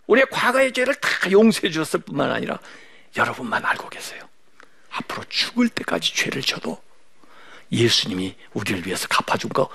우리의 0.07 0.27
과거의 0.31 0.73
죄를 0.73 0.95
다 0.97 1.31
용서해 1.31 1.71
주셨을 1.71 2.01
뿐만 2.01 2.31
아니라 2.31 2.59
여러분만 3.17 3.65
알고 3.65 3.89
계세요. 3.89 4.29
앞으로 4.91 5.25
죽을 5.29 5.69
때까지 5.69 6.15
죄를 6.15 6.43
져도 6.43 6.83
예수님이 7.73 8.37
우리를 8.53 8.87
위해서 8.87 9.07
갚아준 9.09 9.51
거 9.51 9.71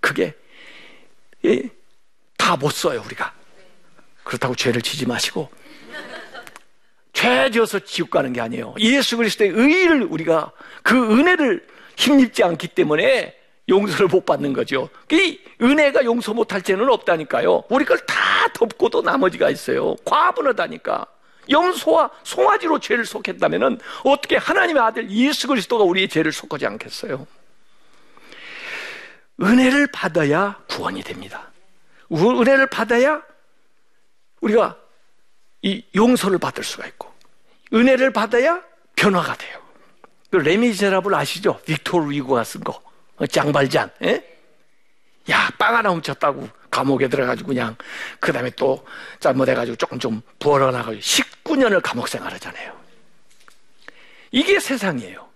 그게 0.00 0.34
예, 1.44 1.62
다못 2.36 2.72
써요 2.72 3.02
우리가 3.06 3.32
그렇다고 4.24 4.56
죄를 4.56 4.82
지지 4.82 5.06
마시고 5.06 5.48
죄 7.12 7.50
지어서 7.50 7.78
지옥 7.78 8.10
가는 8.10 8.32
게 8.32 8.40
아니에요 8.40 8.74
예수 8.80 9.16
그리스도의 9.16 9.50
의를 9.50 10.02
우리가 10.02 10.50
그 10.82 10.96
은혜를 10.96 11.66
힘입지 11.96 12.42
않기 12.42 12.68
때문에 12.68 13.36
용서를 13.68 14.06
못 14.08 14.24
받는 14.24 14.52
거죠. 14.52 14.88
이 15.10 15.40
은혜가 15.60 16.04
용서 16.04 16.32
못할 16.34 16.62
죄는 16.62 16.88
없다니까요. 16.88 17.64
우리 17.68 17.84
걸 17.84 17.98
다 18.06 18.14
덮고도 18.52 19.02
나머지가 19.02 19.50
있어요. 19.50 19.96
과분하다니까. 20.04 21.06
염소와 21.50 22.10
송아지로 22.22 22.78
죄를 22.80 23.04
속했다면 23.04 23.80
어떻게 24.04 24.36
하나님의 24.36 24.82
아들 24.82 25.10
예수 25.10 25.46
그리스도가 25.48 25.84
우리의 25.84 26.08
죄를 26.08 26.32
속하지 26.32 26.66
않겠어요? 26.66 27.26
은혜를 29.42 29.88
받아야 29.88 30.58
구원이 30.68 31.02
됩니다. 31.02 31.50
은혜를 32.12 32.68
받아야 32.68 33.22
우리가 34.40 34.76
이 35.62 35.84
용서를 35.94 36.38
받을 36.38 36.62
수가 36.64 36.86
있고 36.86 37.12
은혜를 37.74 38.12
받아야 38.12 38.62
변화가 38.94 39.36
돼요. 39.36 39.60
그 40.30 40.36
레미제라블 40.36 41.14
아시죠? 41.14 41.60
빅토르 41.66 42.10
위고가 42.10 42.44
쓴 42.44 42.62
거. 42.62 42.80
어, 43.18 43.26
짱발잔, 43.26 43.90
예? 44.02 44.36
야, 45.30 45.50
빵 45.58 45.76
하나 45.76 45.90
훔쳤다고 45.90 46.48
감옥에 46.70 47.08
들어가지고 47.08 47.48
그냥, 47.48 47.76
그 48.20 48.32
다음에 48.32 48.50
또 48.50 48.84
잘못해가지고 49.20 49.76
조금 49.76 49.98
좀 49.98 50.22
부어나가지고 50.38 51.00
19년을 51.00 51.80
감옥 51.82 52.08
생활하잖아요. 52.08 52.76
이게 54.30 54.60
세상이에요. 54.60 55.26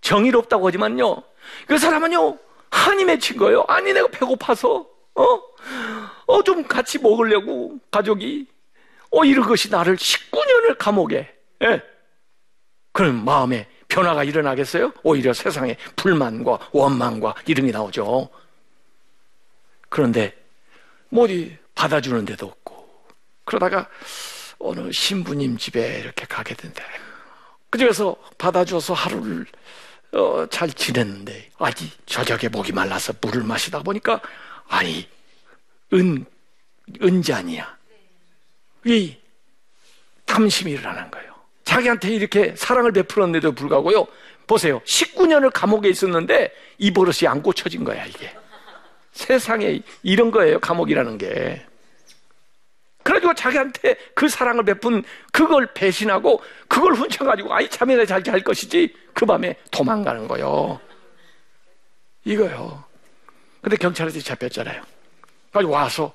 정의롭다고 0.00 0.66
하지만요, 0.66 1.22
그 1.66 1.78
사람은요, 1.78 2.38
한이 2.70 3.04
맺힌 3.04 3.36
거예요. 3.36 3.64
아니, 3.68 3.92
내가 3.92 4.08
배고파서, 4.08 4.86
어? 5.14 5.40
어, 6.26 6.42
좀 6.42 6.64
같이 6.64 6.98
먹으려고, 6.98 7.78
가족이. 7.90 8.46
어, 9.12 9.24
이런 9.24 9.46
것이 9.46 9.70
나를 9.70 9.96
19년을 9.96 10.76
감옥에, 10.76 11.32
예? 11.62 11.82
그런 12.92 13.24
마음에 13.24 13.68
변화가 13.94 14.24
일어나겠어요? 14.24 14.92
오히려 15.04 15.32
세상에 15.32 15.76
불만과 15.94 16.58
원망과 16.72 17.34
게 17.66 17.70
나오죠. 17.70 18.28
그런데 19.88 20.36
뭐 21.10 21.24
어디 21.24 21.56
받아주는 21.76 22.24
데도 22.24 22.46
없고 22.46 22.88
그러다가 23.44 23.88
어느 24.58 24.90
신부님 24.90 25.58
집에 25.58 26.00
이렇게 26.00 26.26
가게 26.26 26.56
된대. 26.56 26.82
그중에서 27.70 28.16
받아줘서 28.36 28.94
하루를 28.94 29.46
어, 30.12 30.46
잘 30.50 30.70
지냈는데 30.70 31.50
아직 31.58 31.92
저녁에 32.06 32.48
목이 32.48 32.72
말라서 32.72 33.12
물을 33.20 33.44
마시다 33.44 33.80
보니까 33.80 34.20
아니 34.66 35.08
은 35.92 36.24
은잔이야. 37.00 37.78
이 38.86 39.16
탐심이 40.26 40.72
일어나는 40.72 41.10
거예요. 41.12 41.33
자기한테 41.74 42.10
이렇게 42.10 42.54
사랑을 42.56 42.92
베풀었는데도 42.92 43.52
불구하고요. 43.52 44.06
보세요. 44.46 44.80
19년을 44.84 45.50
감옥에 45.52 45.88
있었는데 45.88 46.52
이 46.78 46.92
버릇이 46.92 47.26
안 47.26 47.42
고쳐진 47.42 47.82
거야, 47.82 48.04
이게. 48.06 48.32
세상에 49.10 49.80
이런 50.04 50.30
거예요, 50.30 50.60
감옥이라는 50.60 51.18
게. 51.18 51.66
그래가지고 53.02 53.34
자기한테 53.34 53.96
그 54.14 54.28
사랑을 54.28 54.64
베푼 54.64 55.02
그걸 55.32 55.66
배신하고 55.74 56.40
그걸 56.68 56.94
훔쳐가지고 56.94 57.52
아이 57.52 57.68
참여나 57.68 58.06
잘잘 58.06 58.42
것이지 58.42 58.94
그 59.12 59.26
밤에 59.26 59.56
도망가는 59.70 60.28
거요. 60.28 60.80
이거요. 62.24 62.84
근데 63.60 63.76
경찰한테 63.76 64.20
잡혔잖아요. 64.20 64.80
가지고 65.52 65.72
와서 65.72 66.12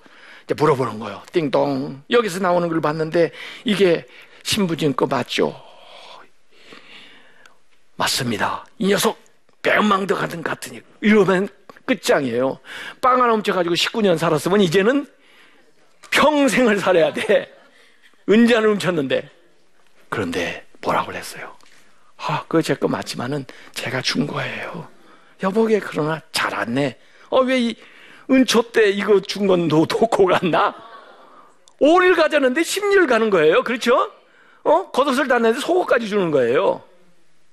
물어보는 0.56 1.00
거예요. 1.00 1.22
띵동. 1.32 2.04
여기서 2.10 2.40
나오는 2.40 2.68
걸 2.70 2.82
봤는데 2.82 3.32
이게 3.66 4.06
신부진 4.54 4.96
거 4.96 5.06
맞죠? 5.06 5.62
맞습니다. 7.96 8.66
이 8.80 8.88
녀석 8.88 9.20
백망도 9.62 10.16
같은 10.16 10.42
같으니 10.42 10.82
이러면 11.02 11.48
끝장이에요. 11.86 12.60
빵 13.00 13.22
하나 13.22 13.34
훔쳐가지고 13.34 13.76
19년 13.76 14.18
살았으면 14.18 14.62
이제는 14.62 15.06
평생을 16.10 16.80
살아야 16.80 17.14
돼. 17.14 17.54
은잔을 18.28 18.70
훔쳤는데. 18.70 19.30
그런데 20.10 20.66
뭐라고 20.82 21.08
그랬어요? 21.12 21.56
아, 22.18 22.42
그거 22.48 22.62
제 22.64 22.74
거 22.74 22.88
맞지만은 22.88 23.46
제가 23.74 24.02
준 24.02 24.26
거예요. 24.26 24.88
여보게 25.44 25.80
그러나 25.80 26.22
잘 26.32 26.56
안네. 26.56 26.98
어, 27.30 27.42
왜 27.42 27.60
이 27.60 27.76
은초 28.32 28.72
때 28.72 28.90
이거 28.90 29.20
준건 29.20 29.68
놓고 29.68 30.26
갔나? 30.26 30.76
5일 31.82 32.16
가자는데 32.16 32.62
10일 32.62 33.08
가는 33.08 33.30
거예요. 33.30 33.64
그렇죠? 33.64 34.12
어? 34.70 34.92
겉옷을 34.92 35.28
닫는데 35.28 35.60
속옷까지 35.60 36.08
주는 36.08 36.30
거예요. 36.30 36.84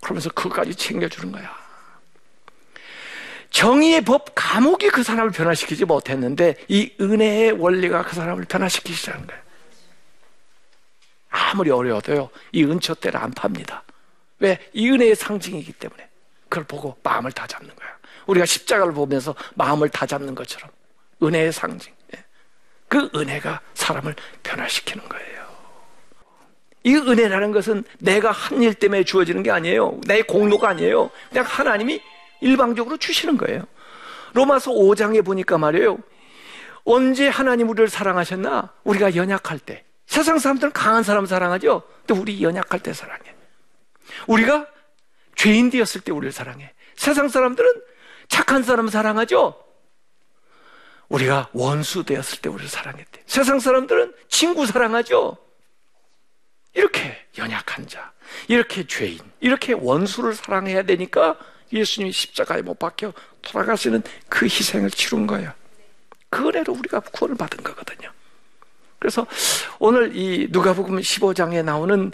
그러면서 0.02 0.28
그것까지 0.30 0.74
챙겨주는 0.74 1.32
거야. 1.32 1.56
정의의 3.50 4.02
법 4.02 4.32
감옥이 4.34 4.90
그 4.90 5.02
사람을 5.02 5.30
변화시키지 5.30 5.86
못했는데 5.86 6.56
이 6.68 6.92
은혜의 7.00 7.52
원리가 7.52 8.02
그 8.02 8.14
사람을 8.14 8.44
변화시키시라는 8.44 9.26
거예요. 9.26 9.42
아무리 11.30 11.70
어려워도요, 11.70 12.28
이 12.52 12.64
은초 12.64 12.96
때를 12.96 13.18
안 13.18 13.30
팝니다. 13.30 13.82
왜? 14.38 14.58
이 14.74 14.90
은혜의 14.90 15.16
상징이기 15.16 15.72
때문에. 15.72 16.08
그걸 16.50 16.64
보고 16.64 16.98
마음을 17.02 17.32
다 17.32 17.46
잡는 17.46 17.74
거야. 17.74 17.88
우리가 18.26 18.44
십자가를 18.44 18.92
보면서 18.92 19.34
마음을 19.54 19.88
다 19.88 20.04
잡는 20.04 20.34
것처럼 20.34 20.70
은혜의 21.22 21.52
상징. 21.52 21.94
예. 22.14 22.24
그 22.88 23.10
은혜가 23.14 23.60
사람을 23.74 24.14
변화시키는 24.42 25.08
거예요. 25.08 25.35
이 26.86 26.94
은혜라는 26.94 27.50
것은 27.50 27.82
내가 27.98 28.30
한 28.30 28.62
일 28.62 28.72
때문에 28.74 29.02
주어지는 29.04 29.42
게 29.42 29.50
아니에요. 29.50 30.00
내 30.06 30.22
공로가 30.22 30.68
아니에요. 30.68 31.10
그냥 31.28 31.44
하나님이 31.44 32.00
일방적으로 32.40 32.96
주시는 32.96 33.36
거예요. 33.38 33.64
로마서 34.34 34.70
5장에 34.70 35.24
보니까 35.24 35.58
말이에요. 35.58 35.98
언제 36.84 37.26
하나님 37.28 37.68
우리를 37.68 37.88
사랑하셨나? 37.88 38.72
우리가 38.84 39.16
연약할 39.16 39.58
때. 39.58 39.84
세상 40.06 40.38
사람들은 40.38 40.72
강한 40.72 41.02
사람 41.02 41.26
사랑하죠? 41.26 41.82
근데 42.06 42.20
우리 42.20 42.42
연약할 42.42 42.78
때 42.80 42.92
사랑해. 42.92 43.34
우리가 44.28 44.66
죄인 45.34 45.70
되었을 45.70 46.02
때 46.02 46.12
우리를 46.12 46.30
사랑해. 46.30 46.72
세상 46.94 47.28
사람들은 47.28 47.82
착한 48.28 48.62
사람 48.62 48.88
사랑하죠? 48.88 49.60
우리가 51.08 51.48
원수 51.52 52.04
되었을 52.04 52.40
때 52.40 52.48
우리를 52.48 52.68
사랑했대. 52.68 53.22
세상 53.26 53.58
사람들은 53.58 54.14
친구 54.28 54.66
사랑하죠? 54.66 55.36
이렇게 56.76 57.16
연약한 57.38 57.88
자, 57.88 58.12
이렇게 58.48 58.86
죄인, 58.86 59.18
이렇게 59.40 59.72
원수를 59.72 60.34
사랑해야 60.34 60.82
되니까 60.82 61.36
예수님이 61.72 62.12
십자가에 62.12 62.62
못 62.62 62.78
박혀 62.78 63.12
돌아가시는 63.42 64.02
그 64.28 64.44
희생을 64.44 64.90
치룬 64.90 65.26
거예요. 65.26 65.52
그 66.30 66.46
은혜로 66.46 66.74
우리가 66.74 67.00
구원을 67.00 67.36
받은 67.36 67.64
거거든요. 67.64 68.10
그래서 68.98 69.26
오늘 69.78 70.14
이 70.14 70.48
누가복음 70.50 70.98
15장에 70.98 71.64
나오는 71.64 72.10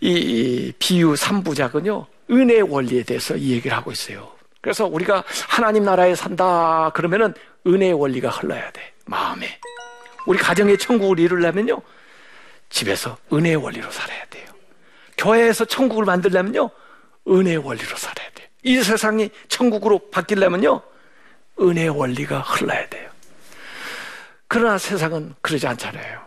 이 0.00 0.72
비유 0.78 1.14
3부작은요. 1.14 2.06
은혜의 2.30 2.62
원리에 2.62 3.02
대해서 3.02 3.36
이 3.36 3.52
얘기를 3.52 3.76
하고 3.76 3.92
있어요. 3.92 4.32
그래서 4.60 4.86
우리가 4.86 5.24
하나님 5.48 5.84
나라에 5.84 6.14
산다 6.14 6.90
그러면은 6.94 7.34
은혜의 7.66 7.94
원리가 7.94 8.28
흘러야 8.28 8.70
돼. 8.72 8.92
마음에. 9.06 9.58
우리 10.26 10.38
가정의 10.38 10.78
천국을 10.78 11.18
이루려면요. 11.18 11.80
집에서 12.72 13.16
은혜의 13.32 13.56
원리로 13.56 13.90
살아야 13.90 14.24
돼요. 14.26 14.46
교회에서 15.18 15.64
천국을 15.66 16.04
만들려면요. 16.04 16.70
은혜의 17.28 17.58
원리로 17.58 17.96
살아야 17.96 18.28
돼요. 18.30 18.48
이 18.64 18.82
세상이 18.82 19.30
천국으로 19.48 20.10
바뀌려면요. 20.10 20.82
은혜의 21.60 21.90
원리가 21.90 22.40
흘러야 22.40 22.88
돼요. 22.88 23.10
그러나 24.48 24.78
세상은 24.78 25.34
그러지 25.42 25.66
않잖아요. 25.66 26.20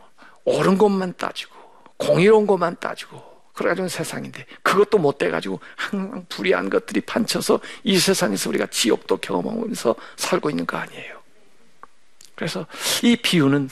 옳은 0.46 0.78
것만 0.78 1.16
따지고, 1.18 1.56
공의로운 1.98 2.48
것만 2.48 2.78
따지고, 2.80 3.22
그래가지고 3.54 3.88
세상인데, 3.88 4.46
그것도 4.62 5.00
못 5.00 5.18
돼가지고 5.18 5.60
항상 5.76 6.26
불의한 6.30 6.70
것들이 6.70 7.02
판쳐서 7.02 7.60
이 7.84 7.98
세상에서 7.98 8.50
우리가 8.50 8.68
지옥도 8.68 9.18
경험하면서 9.18 9.96
살고 10.16 10.50
있는 10.50 10.66
거 10.66 10.78
아니에요. 10.78 11.22
그래서 12.36 12.68
이 13.02 13.16
비유는 13.16 13.70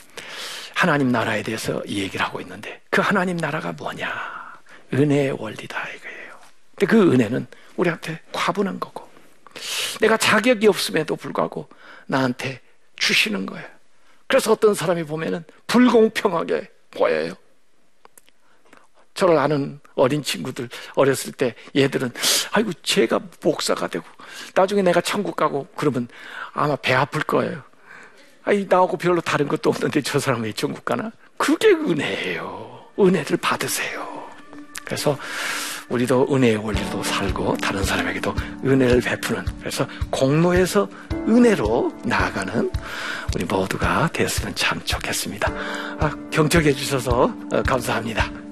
하나님 0.73 1.09
나라에 1.09 1.43
대해서 1.43 1.81
이 1.86 2.01
얘기를 2.01 2.25
하고 2.25 2.41
있는데 2.41 2.81
그 2.89 3.01
하나님 3.01 3.38
나라가 3.38 3.71
뭐냐? 3.71 4.53
은혜의 4.93 5.31
원리다 5.39 5.89
이거예요. 5.89 6.33
근데 6.75 6.86
그 6.86 7.13
은혜는 7.13 7.47
우리한테 7.75 8.19
과분한 8.31 8.79
거고 8.79 9.09
내가 10.01 10.17
자격이 10.17 10.67
없음에도 10.67 11.15
불구하고 11.15 11.69
나한테 12.07 12.62
주시는 12.95 13.45
거예요. 13.45 13.67
그래서 14.27 14.51
어떤 14.51 14.73
사람이 14.73 15.03
보면은 15.03 15.43
불공평하게 15.67 16.69
보여요. 16.91 17.33
저를 19.13 19.38
아는 19.38 19.79
어린 19.95 20.23
친구들 20.23 20.69
어렸을 20.95 21.33
때 21.33 21.53
얘들은 21.75 22.12
아이고 22.51 22.73
제가 22.81 23.19
목사가 23.43 23.88
되고 23.88 24.05
나중에 24.55 24.81
내가 24.81 25.01
천국 25.01 25.36
가고 25.36 25.67
그러면 25.75 26.07
아마 26.53 26.75
배 26.75 26.93
아플 26.93 27.21
거예요. 27.21 27.63
아니, 28.43 28.65
나하고 28.69 28.97
별로 28.97 29.21
다른 29.21 29.47
것도 29.47 29.69
없는데 29.69 30.01
저 30.01 30.19
사람 30.19 30.43
왜 30.43 30.51
천국 30.53 30.84
가나? 30.86 31.12
그게 31.38 31.69
은혜예요. 31.69 32.79
은혜를 32.99 33.38
받으세요. 33.38 34.23
그래서 34.86 35.17
우리도 35.89 36.27
은혜의 36.32 36.58
원리도 36.58 37.03
살고 37.03 37.58
다른 37.58 37.84
사람에게도 37.84 38.34
은혜를 38.65 39.01
베푸는 39.01 39.45
그래서 39.60 39.88
공로에서 40.10 40.88
은혜로 41.27 41.91
나아가는 42.06 42.71
우리 43.36 43.45
모두가 43.45 44.10
됐으면 44.13 44.53
참 44.56 44.82
좋겠습니다. 44.84 45.51
아, 45.99 46.15
경청해 46.32 46.73
주셔서 46.73 47.34
어, 47.51 47.63
감사합니다. 47.63 48.42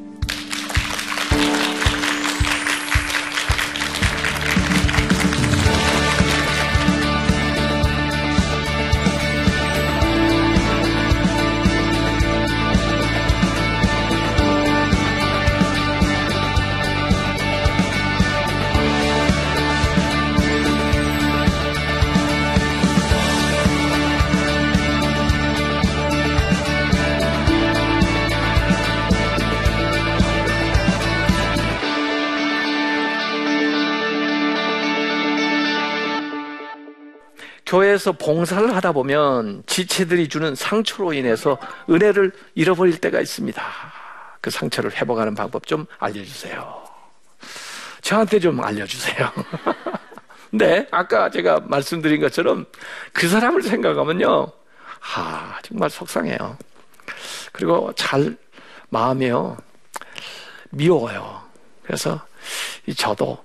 교회에서 37.91 38.13
봉사를 38.13 38.75
하다 38.75 38.91
보면 38.93 39.63
지체들이 39.65 40.29
주는 40.29 40.55
상처로 40.55 41.13
인해서 41.13 41.57
은혜를 41.89 42.31
잃어버릴 42.55 42.99
때가 42.99 43.19
있습니다. 43.19 43.63
그 44.39 44.49
상처를 44.49 44.95
회복하는 44.95 45.35
방법 45.35 45.67
좀 45.67 45.85
알려주세요. 45.99 46.83
저한테 48.01 48.39
좀 48.39 48.61
알려주세요. 48.63 49.31
네, 50.51 50.87
아까 50.91 51.29
제가 51.29 51.61
말씀드린 51.65 52.19
것처럼 52.21 52.65
그 53.13 53.27
사람을 53.27 53.63
생각하면요. 53.63 54.47
아, 55.15 55.59
정말 55.63 55.89
속상해요. 55.89 56.57
그리고 57.51 57.91
잘 57.95 58.35
마음이요. 58.89 59.57
미워요. 60.71 61.41
그래서 61.83 62.21
저도 62.97 63.43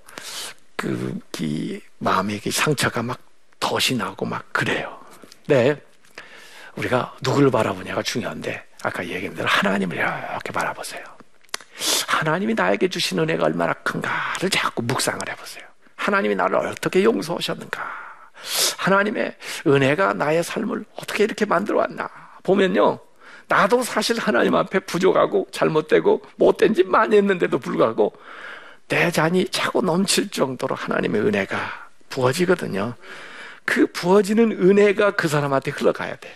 그, 0.74 1.18
이 1.40 1.80
마음의 1.98 2.40
상처가 2.50 3.02
막 3.02 3.25
덫이 3.60 3.96
나고 3.96 4.26
막 4.26 4.44
그래요. 4.52 4.98
네. 5.46 5.80
우리가 6.76 7.14
누구를 7.22 7.50
바라보냐가 7.50 8.02
중요한데, 8.02 8.64
아까 8.82 9.06
얘기한 9.06 9.34
대로 9.34 9.48
하나님을 9.48 9.96
이렇게 9.96 10.52
바라보세요. 10.52 11.02
하나님이 12.06 12.54
나에게 12.54 12.88
주신 12.88 13.18
은혜가 13.18 13.44
얼마나 13.44 13.72
큰가를 13.72 14.50
자꾸 14.50 14.82
묵상을 14.82 15.20
해보세요. 15.28 15.64
하나님이 15.96 16.34
나를 16.34 16.56
어떻게 16.56 17.02
용서하셨는가? 17.02 18.06
하나님의 18.78 19.36
은혜가 19.66 20.12
나의 20.14 20.44
삶을 20.44 20.84
어떻게 20.96 21.24
이렇게 21.24 21.44
만들어 21.44 21.78
왔나? 21.78 22.08
보면요. 22.42 23.00
나도 23.48 23.82
사실 23.82 24.18
하나님 24.18 24.54
앞에 24.54 24.80
부족하고 24.80 25.46
잘못되고 25.50 26.22
못된 26.36 26.74
짓 26.74 26.86
많이 26.86 27.16
했는데도 27.16 27.58
불구하고 27.58 28.12
내 28.88 29.10
잔이 29.10 29.48
차고 29.48 29.82
넘칠 29.82 30.30
정도로 30.30 30.74
하나님의 30.74 31.20
은혜가 31.22 31.56
부어지거든요. 32.08 32.94
그 33.66 33.86
부어지는 33.88 34.52
은혜가 34.52 35.10
그 35.10 35.28
사람한테 35.28 35.72
흘러가야 35.72 36.16
돼. 36.16 36.34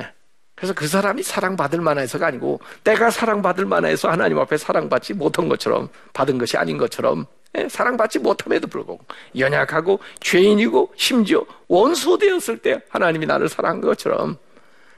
예. 0.00 0.12
그래서 0.56 0.74
그 0.74 0.88
사람이 0.88 1.22
사랑받을 1.22 1.80
만해서가 1.80 2.26
아니고 2.26 2.60
내가 2.82 3.10
사랑받을 3.10 3.66
만해서 3.66 4.10
하나님 4.10 4.38
앞에 4.38 4.56
사랑받지 4.56 5.14
못한 5.14 5.48
것처럼 5.48 5.88
받은 6.14 6.38
것이 6.38 6.56
아닌 6.56 6.78
것처럼 6.78 7.26
예, 7.56 7.68
사랑받지 7.68 8.18
못함에도 8.18 8.66
불구하고 8.66 9.04
연약하고 9.38 10.00
죄인이고 10.20 10.94
심지어 10.96 11.44
원수 11.68 12.18
되었을 12.18 12.58
때 12.58 12.80
하나님이 12.88 13.26
나를 13.26 13.48
사랑한 13.48 13.80
것처럼 13.80 14.38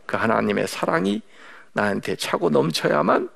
그 0.07 0.17
하나님의 0.17 0.69
사랑이 0.69 1.21
나한테 1.73 2.17
차고 2.17 2.49
넘쳐야만 2.49 3.29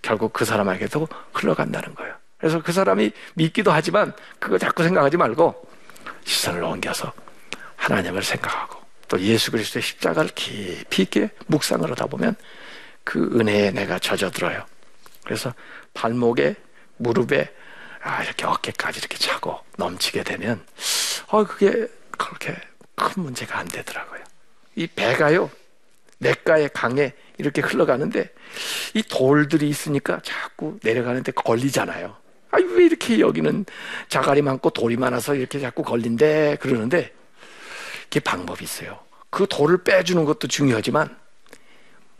결국 0.00 0.32
그 0.32 0.44
사람에게도 0.44 1.08
흘러간다는 1.34 1.94
거예요. 1.94 2.14
그래서 2.38 2.62
그 2.62 2.72
사람이 2.72 3.10
믿기도 3.34 3.72
하지만 3.72 4.12
그거 4.38 4.56
자꾸 4.56 4.82
생각하지 4.82 5.16
말고 5.16 5.54
시선을 6.24 6.62
옮겨서 6.62 7.12
하나님을 7.84 8.22
생각하고 8.22 8.80
또 9.08 9.20
예수 9.20 9.50
그리스도의 9.50 9.82
십자가를 9.82 10.30
깊이 10.34 11.02
있게 11.02 11.28
묵상을 11.46 11.88
하다 11.90 12.06
보면 12.06 12.34
그 13.04 13.38
은혜에 13.38 13.72
내가 13.72 13.98
젖어들어요. 13.98 14.64
그래서 15.24 15.52
발목에 15.92 16.56
무릎에 16.96 17.52
아, 18.02 18.22
이렇게 18.22 18.46
어깨까지 18.46 19.00
이렇게 19.00 19.18
차고 19.18 19.58
넘치게 19.76 20.22
되면 20.22 20.64
어 21.28 21.44
그게 21.44 21.86
그렇게 22.12 22.56
큰 22.94 23.22
문제가 23.22 23.58
안 23.58 23.68
되더라고요. 23.68 24.22
이 24.76 24.86
배가요 24.86 25.50
냇가의 26.18 26.70
강에 26.72 27.12
이렇게 27.36 27.60
흘러가는데 27.60 28.30
이 28.94 29.02
돌들이 29.02 29.68
있으니까 29.68 30.20
자꾸 30.22 30.78
내려가는데 30.82 31.32
걸리잖아요. 31.32 32.16
아, 32.50 32.56
왜 32.56 32.84
이렇게 32.84 33.18
여기는 33.18 33.66
자갈이 34.08 34.40
많고 34.40 34.70
돌이 34.70 34.96
많아서 34.96 35.34
이렇게 35.34 35.60
자꾸 35.60 35.82
걸린대 35.82 36.58
그러는데 36.60 37.12
이게 38.14 38.20
방법이 38.20 38.62
있어요. 38.62 39.00
그 39.28 39.44
돌을 39.48 39.82
빼주는 39.82 40.24
것도 40.24 40.46
중요하지만 40.46 41.18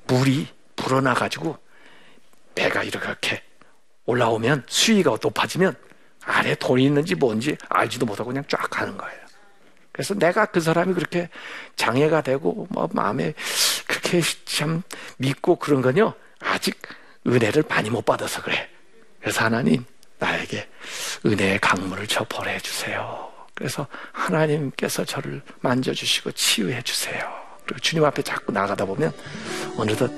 물이 0.09 0.49
불어나 0.75 1.15
가지고 1.15 1.57
배가 2.57 2.83
이렇게 2.83 3.45
올라오면 4.05 4.65
수위가 4.67 5.19
높아지면 5.23 5.77
아래 6.25 6.57
돌이 6.57 6.83
있는지 6.83 7.15
뭔지 7.15 7.57
알지도 7.69 8.07
못하고 8.07 8.31
그냥 8.31 8.43
쫙 8.49 8.69
가는 8.69 8.97
거예요. 8.99 9.21
그래서 9.93 10.15
내가 10.15 10.47
그 10.47 10.61
사람이 10.61 10.95
그렇게 10.95 11.29
장애가 11.77 12.23
되고 12.23 12.67
뭐 12.71 12.89
마음에 12.93 13.33
그렇게 13.87 14.21
참 14.45 14.83
믿고 15.19 15.57
그런 15.57 15.81
건요 15.81 16.15
아직 16.41 16.83
은혜를 17.25 17.63
많이 17.69 17.89
못 17.89 18.05
받아서 18.05 18.43
그래. 18.43 18.69
그래서 19.21 19.45
하나님 19.45 19.85
나에게 20.19 20.69
은혜의 21.25 21.61
강물을 21.61 22.09
저 22.09 22.25
보내 22.25 22.59
주세요. 22.59 23.34
그래서 23.55 23.87
하나님께서 24.13 25.05
저를 25.05 25.43
만져주시고 25.61 26.33
치유해 26.33 26.83
주세요. 26.83 27.25
그리고 27.65 27.81
주님 27.81 28.05
앞에 28.05 28.23
자꾸 28.23 28.53
나가다 28.53 28.85
보면 28.85 29.13
어느덧 29.77 30.11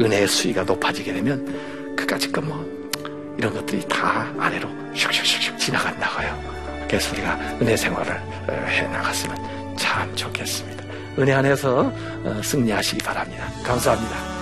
은혜의 0.00 0.28
수위가 0.28 0.62
높아지게 0.62 1.12
되면 1.12 1.96
그까짓 1.96 2.32
것뭐 2.32 3.36
이런 3.36 3.52
것들이 3.52 3.86
다 3.88 4.32
아래로 4.38 4.68
슉슉슉슉 4.94 5.58
지나간다고요. 5.58 6.86
그래서 6.86 7.12
우리가 7.12 7.34
은혜 7.60 7.76
생활을 7.76 8.12
어, 8.12 8.66
해 8.68 8.82
나갔으면 8.88 9.76
참 9.76 10.14
좋겠습니다. 10.16 10.84
은혜 11.18 11.32
안에서 11.34 11.92
어, 12.24 12.40
승리하시기 12.42 13.02
바랍니다. 13.04 13.50
감사합니다. 13.64 14.37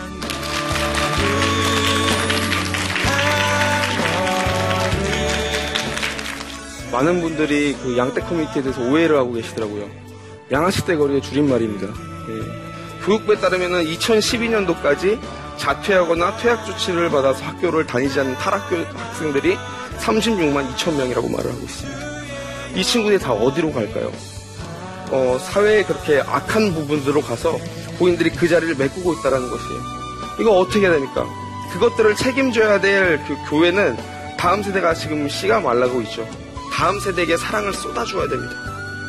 많은 6.97 7.21
분들이 7.21 7.77
그 7.83 7.99
양떼 7.99 8.23
커뮤니티에 8.23 8.63
대해서 8.63 8.81
오해를 8.81 9.19
하고 9.19 9.35
계시더라고요. 9.35 9.87
양아시대 10.51 10.97
거리의 10.97 11.21
줄임말입니다. 11.21 11.89
예. 11.89 13.05
교육부에 13.05 13.37
따르면 13.37 13.85
2012년도까지 13.85 15.21
자퇴하거나 15.59 16.39
퇴학 16.39 16.65
조치를 16.65 17.11
받아서 17.11 17.45
학교를 17.45 17.87
다니지 17.87 18.19
않는 18.21 18.35
탈학교 18.37 18.77
학생들이 18.77 19.59
36만 19.99 20.73
2천 20.75 20.97
명이라고 20.97 21.29
말을 21.29 21.53
하고 21.53 21.61
있습니다. 21.65 22.01
이 22.77 22.83
친구들이 22.83 23.19
다 23.21 23.33
어디로 23.33 23.73
갈까요? 23.73 24.11
어, 25.11 25.39
사회에 25.39 25.85
그렇게 25.85 26.21
악한 26.21 26.73
부분들로 26.73 27.21
가서 27.21 27.59
본인들이 27.99 28.31
그 28.31 28.49
자리를 28.49 28.75
메꾸고 28.75 29.13
있다는 29.13 29.51
것이에요. 29.51 29.81
이거 30.41 30.53
어떻게 30.59 30.81
해야 30.81 30.93
됩니까? 30.93 31.27
그것들을 31.75 32.17
책임져야 32.17 32.81
될 32.81 33.23
그 33.29 33.37
교회는 33.51 33.99
다음 34.39 34.63
세대가 34.63 34.95
지금 34.95 35.29
씨가 35.29 35.61
말라고 35.61 36.01
있죠. 36.03 36.27
다음 36.77 37.01
세대에게 37.01 37.39
사랑을 37.39 37.73
쏟아줘야 37.73 38.29
됩니다. 38.29 38.55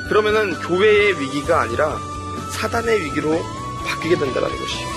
그러면은 0.08 0.58
교회의 0.62 1.19
위기가 1.19 1.60
아니라 1.60 1.97
사단의 2.51 3.03
위기로 3.03 3.41
바뀌게 3.86 4.15
된다는 4.15 4.47
것이에 4.58 4.97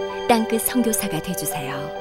땅끝 0.31 0.61
성교사가 0.61 1.21
되주세요 1.21 2.00